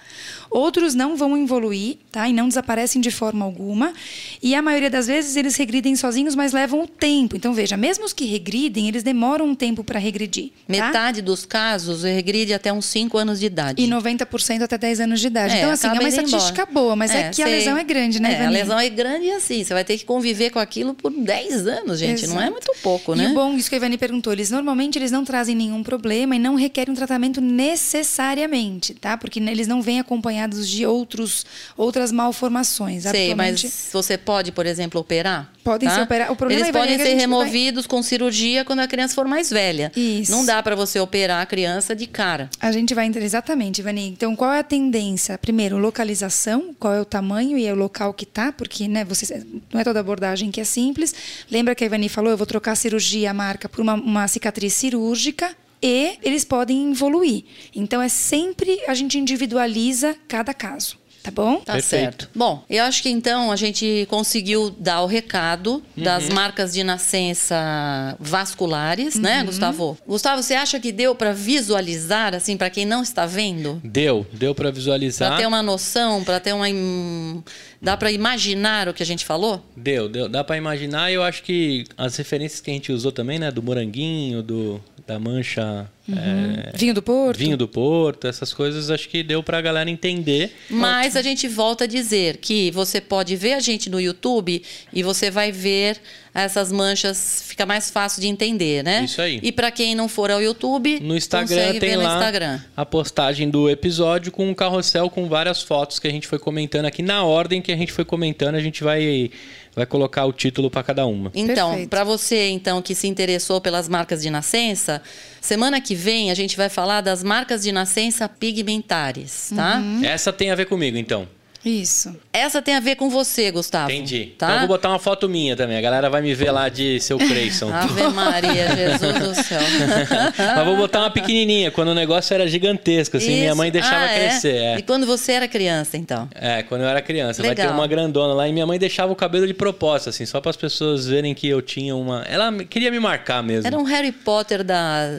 Outros 0.49 0.95
não 0.95 1.15
vão 1.15 1.37
evoluir, 1.37 1.97
tá? 2.11 2.27
E 2.27 2.33
não 2.33 2.47
desaparecem 2.47 2.99
de 3.01 3.11
forma 3.11 3.45
alguma. 3.45 3.93
E 4.41 4.55
a 4.55 4.61
maioria 4.61 4.89
das 4.89 5.07
vezes 5.07 5.35
eles 5.35 5.55
regridem 5.55 5.95
sozinhos, 5.95 6.35
mas 6.35 6.53
levam 6.53 6.83
o 6.83 6.87
tempo. 6.87 7.35
Então 7.35 7.53
veja, 7.53 7.77
mesmo 7.77 8.05
os 8.05 8.13
que 8.13 8.25
regridem, 8.25 8.87
eles 8.87 9.03
demoram 9.03 9.45
um 9.45 9.55
tempo 9.55 9.83
para 9.83 9.99
regredir. 9.99 10.47
tá? 10.49 10.53
Metade 10.67 11.21
dos 11.21 11.45
casos 11.45 12.03
regride 12.03 12.53
até 12.53 12.73
uns 12.73 12.85
5 12.85 13.17
anos 13.17 13.39
de 13.39 13.45
idade. 13.45 13.81
E 13.83 13.87
90% 13.87 14.61
até 14.63 14.77
10 14.77 15.01
anos 15.01 15.19
de 15.21 15.27
idade. 15.27 15.53
É, 15.53 15.57
então, 15.59 15.71
assim, 15.71 15.87
é 15.87 15.91
uma 15.91 16.09
estatística 16.09 16.61
embora. 16.63 16.71
boa, 16.71 16.95
mas 16.95 17.11
é, 17.11 17.29
que 17.29 17.41
a 17.41 17.45
sei. 17.45 17.55
lesão 17.55 17.77
é 17.77 17.83
grande, 17.83 18.19
né, 18.21 18.29
É, 18.31 18.35
a 18.35 18.39
Ivani? 18.41 18.53
lesão 18.53 18.79
é 18.79 18.89
grande 18.89 19.25
e 19.25 19.31
assim, 19.31 19.63
você 19.63 19.73
vai 19.73 19.83
ter 19.83 19.97
que 19.97 20.05
conviver 20.05 20.49
com 20.49 20.59
aquilo 20.59 20.93
por 20.93 21.11
10 21.11 21.67
anos, 21.67 21.99
gente. 21.99 22.25
Não 22.27 22.35
é 22.37 22.45
Exato. 22.45 22.51
muito 22.51 22.71
pouco, 22.81 23.13
né? 23.15 23.29
E 23.29 23.33
bom, 23.33 23.55
isso 23.55 23.69
que 23.69 23.75
a 23.75 23.77
Ivani 23.77 23.97
perguntou, 23.97 24.33
eles 24.33 24.49
normalmente 24.49 24.97
eles 24.97 25.11
não 25.11 25.23
trazem 25.23 25.55
nenhum 25.55 25.83
problema 25.83 26.35
e 26.35 26.39
não 26.39 26.55
requerem 26.55 26.91
um 26.91 26.95
tratamento 26.95 27.39
necessariamente, 27.41 28.93
tá? 28.93 29.17
Porque 29.17 29.39
eles 29.39 29.67
não 29.67 29.81
vêm 29.81 29.99
acompanhados 30.39 30.67
de 30.67 30.85
outros, 30.85 31.45
outras 31.75 32.11
malformações. 32.11 33.03
Sei, 33.03 33.35
mas 33.35 33.89
você 33.91 34.17
pode, 34.17 34.51
por 34.51 34.65
exemplo, 34.65 35.01
operar? 35.01 35.51
Podem 35.63 35.87
tá? 35.87 35.95
ser 35.95 36.01
opera- 36.01 36.31
o 36.31 36.35
problema, 36.35 36.61
Eles 36.61 36.71
podem 36.71 36.93
é 36.93 37.01
a 37.01 37.05
ser 37.05 37.13
removidos 37.15 37.85
com 37.85 38.01
cirurgia 38.01 38.63
quando 38.63 38.79
a 38.79 38.87
criança 38.87 39.13
for 39.13 39.27
mais 39.27 39.49
velha. 39.49 39.91
Isso. 39.95 40.31
Não 40.31 40.45
dá 40.45 40.63
para 40.63 40.75
você 40.75 40.99
operar 40.99 41.41
a 41.41 41.45
criança 41.45 41.95
de 41.95 42.07
cara. 42.07 42.49
A 42.59 42.71
gente 42.71 42.93
vai 42.93 43.05
entrar 43.05 43.23
exatamente, 43.23 43.79
Ivani. 43.81 44.07
Então, 44.07 44.35
qual 44.35 44.53
é 44.53 44.59
a 44.59 44.63
tendência? 44.63 45.37
Primeiro, 45.37 45.77
localização, 45.77 46.73
qual 46.79 46.93
é 46.93 47.01
o 47.01 47.05
tamanho 47.05 47.57
e 47.57 47.65
é 47.65 47.73
o 47.73 47.75
local 47.75 48.13
que 48.13 48.25
tá, 48.25 48.51
porque 48.51 48.87
né, 48.87 49.03
você, 49.03 49.43
não 49.71 49.81
é 49.81 49.83
toda 49.83 49.99
abordagem 49.99 50.49
que 50.51 50.61
é 50.61 50.63
simples. 50.63 51.13
Lembra 51.51 51.75
que 51.75 51.83
a 51.83 51.87
Ivani 51.87 52.09
falou, 52.09 52.31
eu 52.31 52.37
vou 52.37 52.47
trocar 52.47 52.71
a 52.71 52.75
cirurgia, 52.75 53.31
a 53.31 53.33
marca, 53.33 53.67
por 53.67 53.81
uma, 53.81 53.93
uma 53.93 54.27
cicatriz 54.27 54.73
cirúrgica 54.73 55.55
e 55.81 56.17
eles 56.23 56.43
podem 56.45 56.91
evoluir. 56.91 57.43
Então, 57.75 58.01
é 58.01 58.09
sempre 58.09 58.79
a 58.87 58.93
gente 58.93 59.17
individualiza 59.17 60.15
cada 60.27 60.53
caso, 60.53 60.97
tá 61.23 61.31
bom? 61.31 61.57
Tá 61.57 61.73
Perfeito. 61.73 61.83
certo. 62.25 62.29
Bom, 62.35 62.63
eu 62.69 62.83
acho 62.83 63.01
que 63.03 63.09
então 63.09 63.51
a 63.51 63.55
gente 63.55 64.05
conseguiu 64.09 64.69
dar 64.69 65.01
o 65.01 65.05
recado 65.05 65.81
das 65.95 66.29
marcas 66.29 66.73
de 66.73 66.83
nascença 66.83 68.15
vasculares, 68.19 69.15
né, 69.15 69.43
Gustavo? 69.43 69.97
Gustavo, 70.07 70.41
você 70.43 70.53
acha 70.55 70.79
que 70.79 70.91
deu 70.91 71.15
para 71.15 71.31
visualizar, 71.33 72.33
assim, 72.35 72.57
para 72.57 72.69
quem 72.69 72.85
não 72.85 73.01
está 73.03 73.25
vendo? 73.25 73.81
Deu, 73.83 74.25
deu 74.33 74.53
pra 74.55 74.71
visualizar. 74.71 75.29
Para 75.29 75.37
ter 75.39 75.47
uma 75.47 75.61
noção, 75.63 76.23
para 76.23 76.39
ter 76.39 76.53
uma. 76.53 76.69
im- 76.69 77.43
Dá 77.81 77.95
para 77.95 78.11
imaginar 78.11 78.89
o 78.89 78.93
que 78.93 79.01
a 79.01 79.05
gente 79.05 79.23
falou? 79.23 79.63
Deu, 79.75 80.09
deu. 80.09 80.27
Dá 80.27 80.43
pra 80.43 80.57
imaginar. 80.57 81.13
Eu 81.13 81.23
acho 81.23 81.41
que 81.43 81.85
as 81.97 82.17
referências 82.17 82.59
que 82.59 82.69
a 82.69 82.73
gente 82.73 82.91
usou 82.91 83.09
também, 83.09 83.39
né? 83.39 83.49
Do 83.51 83.63
moranguinho, 83.63 84.43
do, 84.43 84.81
da 85.09 85.17
mancha. 85.17 85.87
É, 86.15 86.71
Vinho 86.77 86.93
do 86.93 87.01
Porto? 87.01 87.37
vinho 87.37 87.57
do 87.57 87.67
Porto, 87.67 88.27
essas 88.27 88.53
coisas, 88.53 88.89
acho 88.89 89.07
que 89.09 89.21
deu 89.23 89.43
pra 89.43 89.61
galera 89.61 89.89
entender. 89.89 90.51
Mas 90.69 91.15
a 91.15 91.21
gente 91.21 91.47
volta 91.47 91.83
a 91.83 91.87
dizer 91.87 92.37
que 92.37 92.71
você 92.71 92.99
pode 93.01 93.35
ver 93.35 93.53
a 93.53 93.59
gente 93.59 93.89
no 93.89 93.99
YouTube 93.99 94.61
e 94.93 95.03
você 95.03 95.29
vai 95.29 95.51
ver 95.51 95.97
essas 96.33 96.71
manchas, 96.71 97.43
fica 97.47 97.65
mais 97.65 97.89
fácil 97.89 98.21
de 98.21 98.27
entender, 98.27 98.83
né? 98.83 99.03
Isso 99.03 99.21
aí. 99.21 99.39
E 99.41 99.51
para 99.51 99.71
quem 99.71 99.95
não 99.95 100.07
for 100.07 100.29
ao 100.29 100.41
YouTube, 100.41 100.99
No 101.01 101.17
Instagram 101.17 101.71
tem 101.71 101.79
ver 101.79 101.97
no 101.97 102.03
lá 102.03 102.15
Instagram. 102.15 102.61
a 102.77 102.85
postagem 102.85 103.49
do 103.49 103.69
episódio 103.69 104.31
com 104.31 104.47
um 104.49 104.53
carrossel 104.53 105.09
com 105.09 105.27
várias 105.27 105.61
fotos 105.63 105.99
que 105.99 106.07
a 106.07 106.11
gente 106.11 106.27
foi 106.27 106.39
comentando 106.39 106.85
aqui. 106.85 107.01
Na 107.01 107.23
ordem 107.23 107.61
que 107.61 107.71
a 107.71 107.75
gente 107.75 107.91
foi 107.91 108.05
comentando, 108.05 108.55
a 108.55 108.59
gente 108.59 108.83
vai, 108.83 109.31
vai 109.75 109.85
colocar 109.87 110.25
o 110.25 110.31
título 110.31 110.69
pra 110.69 110.83
cada 110.83 111.05
uma. 111.07 111.31
Então, 111.33 111.85
para 111.87 112.03
você 112.03 112.49
então 112.49 112.81
que 112.81 112.93
se 112.93 113.07
interessou 113.07 113.59
pelas 113.59 113.89
marcas 113.89 114.21
de 114.21 114.29
nascença, 114.29 115.01
semana 115.41 115.81
que 115.81 115.95
vem 115.95 116.31
a 116.31 116.33
gente 116.33 116.55
vai 116.57 116.69
falar 116.69 117.01
das 117.01 117.23
marcas 117.23 117.63
de 117.63 117.71
nascença 117.71 118.27
pigmentares, 118.27 119.51
tá? 119.55 119.77
Uhum. 119.77 120.03
Essa 120.03 120.31
tem 120.33 120.51
a 120.51 120.55
ver 120.55 120.65
comigo, 120.65 120.97
então. 120.97 121.27
Isso. 121.63 122.15
Essa 122.31 122.61
tem 122.61 122.75
a 122.75 122.79
ver 122.79 122.95
com 122.95 123.09
você, 123.09 123.51
Gustavo. 123.51 123.91
Entendi. 123.91 124.33
Tá? 124.37 124.45
Então 124.47 124.53
eu 124.55 124.59
vou 124.61 124.67
botar 124.69 124.89
uma 124.89 124.99
foto 124.99 125.27
minha 125.27 125.55
também. 125.57 125.77
A 125.77 125.81
galera 125.81 126.09
vai 126.09 126.21
me 126.21 126.33
ver 126.33 126.51
lá 126.51 126.69
de 126.69 126.99
seu 127.01 127.17
Creyson. 127.17 127.69
Ave 127.73 128.07
Maria, 128.13 128.75
Jesus 128.75 129.13
do 129.19 129.35
céu. 129.43 129.59
Mas 130.55 130.65
vou 130.65 130.77
botar 130.77 130.99
uma 131.01 131.09
pequenininha, 131.11 131.69
quando 131.69 131.89
o 131.89 131.93
negócio 131.93 132.33
era 132.33 132.47
gigantesco, 132.47 133.17
assim, 133.17 133.31
minha 133.35 133.47
Isso. 133.49 133.57
mãe 133.57 133.69
deixava 133.71 134.05
Ah, 134.05 134.11
é? 134.11 134.19
crescer. 134.29 134.55
É. 134.55 134.77
E 134.79 134.81
quando 134.83 135.05
você 135.05 135.33
era 135.33 135.47
criança, 135.49 135.97
então? 135.97 136.29
É, 136.33 136.63
quando 136.63 136.81
eu 136.81 136.87
era 136.87 137.01
criança. 137.01 137.41
Vai 137.43 137.53
ter 137.55 137.63
Legal. 137.63 137.75
uma 137.77 137.87
grandona 137.87 138.33
lá 138.33 138.47
e 138.47 138.53
minha 138.53 138.65
mãe 138.65 138.79
deixava 138.79 139.11
o 139.11 139.15
cabelo 139.15 139.45
de 139.45 139.53
propósito, 139.53 140.09
assim, 140.09 140.25
só 140.25 140.39
para 140.39 140.51
as 140.51 140.57
pessoas 140.57 141.07
verem 141.07 141.33
que 141.35 141.47
eu 141.47 141.61
tinha 141.61 141.93
uma. 141.95 142.23
Ela 142.29 142.53
queria 142.63 142.89
me 142.89 142.99
marcar 143.01 143.43
mesmo. 143.43 143.67
Era 143.67 143.77
um 143.77 143.83
Harry 143.83 144.13
Potter 144.13 144.63
da. 144.63 145.09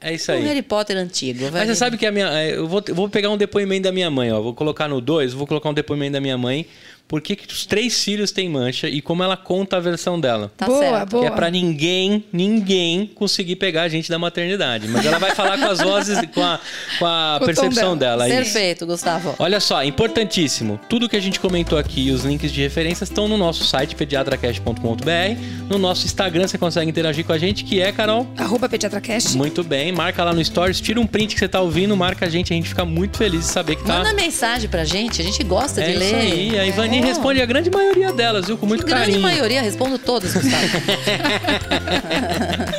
É 0.00 0.14
isso 0.14 0.30
Um 0.30 0.36
aí. 0.36 0.44
Harry 0.44 0.62
Potter 0.62 0.96
antigo. 0.96 1.40
vai 1.50 1.50
Mas 1.50 1.60
você 1.62 1.66
ver. 1.66 1.74
sabe 1.74 1.98
que 1.98 2.06
a 2.06 2.12
minha. 2.12 2.28
é, 2.28 2.54
Eu 2.56 2.68
vou, 2.68 2.82
eu 2.86 2.94
vou 2.94 3.08
pegar 3.08 3.30
um 3.30 3.36
depoimento 3.36 3.82
da 3.82 3.92
minha 3.92 4.10
mãe, 4.10 4.30
ó. 4.32 4.40
Vou 4.40 4.54
colocar 4.54 4.86
no 4.86 5.00
2, 5.00 5.32
vou 5.32 5.44
colocar 5.46 5.68
um 5.68 5.74
depoimento 5.74 5.87
da 6.12 6.20
minha 6.20 6.36
mãe. 6.36 6.66
Por 7.08 7.22
que, 7.22 7.34
que 7.34 7.50
os 7.50 7.64
três 7.64 8.04
filhos 8.04 8.30
têm 8.30 8.50
mancha 8.50 8.86
e 8.86 9.00
como 9.00 9.22
ela 9.22 9.34
conta 9.36 9.78
a 9.78 9.80
versão 9.80 10.20
dela. 10.20 10.52
Tá 10.56 10.66
boa, 10.66 10.78
certo. 10.78 11.10
boa. 11.12 11.22
Que 11.24 11.32
é 11.32 11.34
pra 11.34 11.50
ninguém, 11.50 12.22
ninguém 12.30 13.10
conseguir 13.14 13.56
pegar 13.56 13.82
a 13.84 13.88
gente 13.88 14.10
da 14.10 14.18
maternidade. 14.18 14.86
Mas 14.88 15.06
ela 15.06 15.18
vai 15.18 15.34
falar 15.34 15.58
com 15.58 15.64
as 15.66 15.80
vozes, 15.80 16.18
com 16.34 16.42
a, 16.42 16.60
com 16.98 17.06
a 17.06 17.36
Com 17.40 17.46
percepção 17.46 17.96
dela. 17.96 18.24
dela. 18.24 18.26
é 18.26 18.42
isso. 18.42 18.52
Perfeito, 18.52 18.84
Gustavo. 18.86 19.34
Olha 19.38 19.58
só, 19.58 19.82
importantíssimo. 19.82 20.78
Tudo 20.88 21.08
que 21.08 21.16
a 21.16 21.20
gente 21.20 21.40
comentou 21.40 21.78
aqui 21.78 22.08
e 22.08 22.10
os 22.10 22.24
links 22.24 22.52
de 22.52 22.60
referência 22.60 23.04
estão 23.04 23.26
no 23.26 23.38
nosso 23.38 23.64
site 23.64 23.94
pediatracast.com.br. 23.96 25.40
No 25.70 25.78
nosso 25.78 26.04
Instagram 26.06 26.46
você 26.46 26.58
consegue 26.58 26.90
interagir 26.90 27.24
com 27.24 27.32
a 27.32 27.38
gente, 27.38 27.64
que 27.64 27.80
é, 27.80 27.90
Carol. 27.92 28.26
Arroba 28.36 28.68
PediatraCast. 28.68 29.36
Muito 29.36 29.64
bem, 29.64 29.92
marca 29.92 30.22
lá 30.24 30.32
no 30.32 30.44
Stories, 30.44 30.80
tira 30.80 31.00
um 31.00 31.06
print 31.06 31.34
que 31.34 31.40
você 31.40 31.48
tá 31.48 31.60
ouvindo, 31.60 31.96
marca 31.96 32.26
a 32.26 32.28
gente, 32.28 32.52
a 32.52 32.56
gente 32.56 32.68
fica 32.68 32.84
muito 32.84 33.16
feliz 33.16 33.40
de 33.46 33.46
saber 33.52 33.76
que 33.76 33.84
tá. 33.84 33.98
Manda 33.98 34.12
mensagem 34.12 34.68
pra 34.68 34.84
gente, 34.84 35.20
a 35.20 35.24
gente 35.24 35.42
gosta 35.44 35.80
é 35.80 35.86
de 35.86 35.90
isso 35.92 36.00
ler. 36.00 36.14
aí. 36.14 36.58
A 36.58 36.66
Ivani 36.66 36.97
Responde 37.00 37.40
a 37.40 37.46
grande 37.46 37.70
maioria 37.70 38.12
delas, 38.12 38.46
viu? 38.46 38.56
Com 38.56 38.66
muito 38.66 38.84
grande 38.84 39.04
carinho. 39.04 39.20
maioria, 39.20 39.62
respondo 39.62 39.98
todas, 39.98 40.32
Gustavo. 40.34 40.68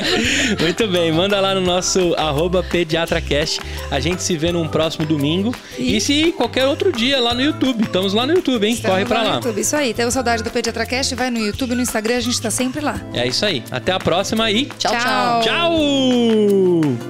Muito 0.60 0.88
bem, 0.88 1.12
manda 1.12 1.38
lá 1.40 1.54
no 1.54 1.60
nosso 1.60 2.14
arroba 2.16 2.62
pediatracast. 2.62 3.60
A 3.90 4.00
gente 4.00 4.22
se 4.22 4.36
vê 4.36 4.50
num 4.50 4.66
próximo 4.66 5.06
domingo. 5.06 5.54
E, 5.78 6.00
se 6.00 6.32
qualquer 6.32 6.66
outro 6.66 6.92
dia 6.92 7.20
lá 7.20 7.34
no 7.34 7.42
YouTube. 7.42 7.84
Estamos 7.84 8.14
lá 8.14 8.26
no 8.26 8.32
YouTube, 8.32 8.66
hein? 8.66 8.72
Estamos 8.72 8.96
Corre 8.96 9.04
pra 9.06 9.22
no 9.22 9.28
lá. 9.28 9.34
YouTube. 9.36 9.60
Isso 9.60 9.76
aí. 9.76 9.94
Tem 9.94 10.10
saudade 10.10 10.42
do 10.42 10.50
PediatraCast, 10.50 11.14
vai 11.14 11.30
no 11.30 11.38
YouTube, 11.38 11.74
no 11.74 11.82
Instagram, 11.82 12.16
a 12.16 12.20
gente 12.20 12.40
tá 12.40 12.50
sempre 12.50 12.80
lá. 12.80 13.00
É 13.12 13.26
isso 13.26 13.44
aí. 13.44 13.62
Até 13.70 13.92
a 13.92 13.98
próxima 13.98 14.50
e 14.50 14.66
tchau, 14.66 14.92
tchau. 14.92 15.42
Tchau. 15.42 15.42
tchau! 15.42 17.09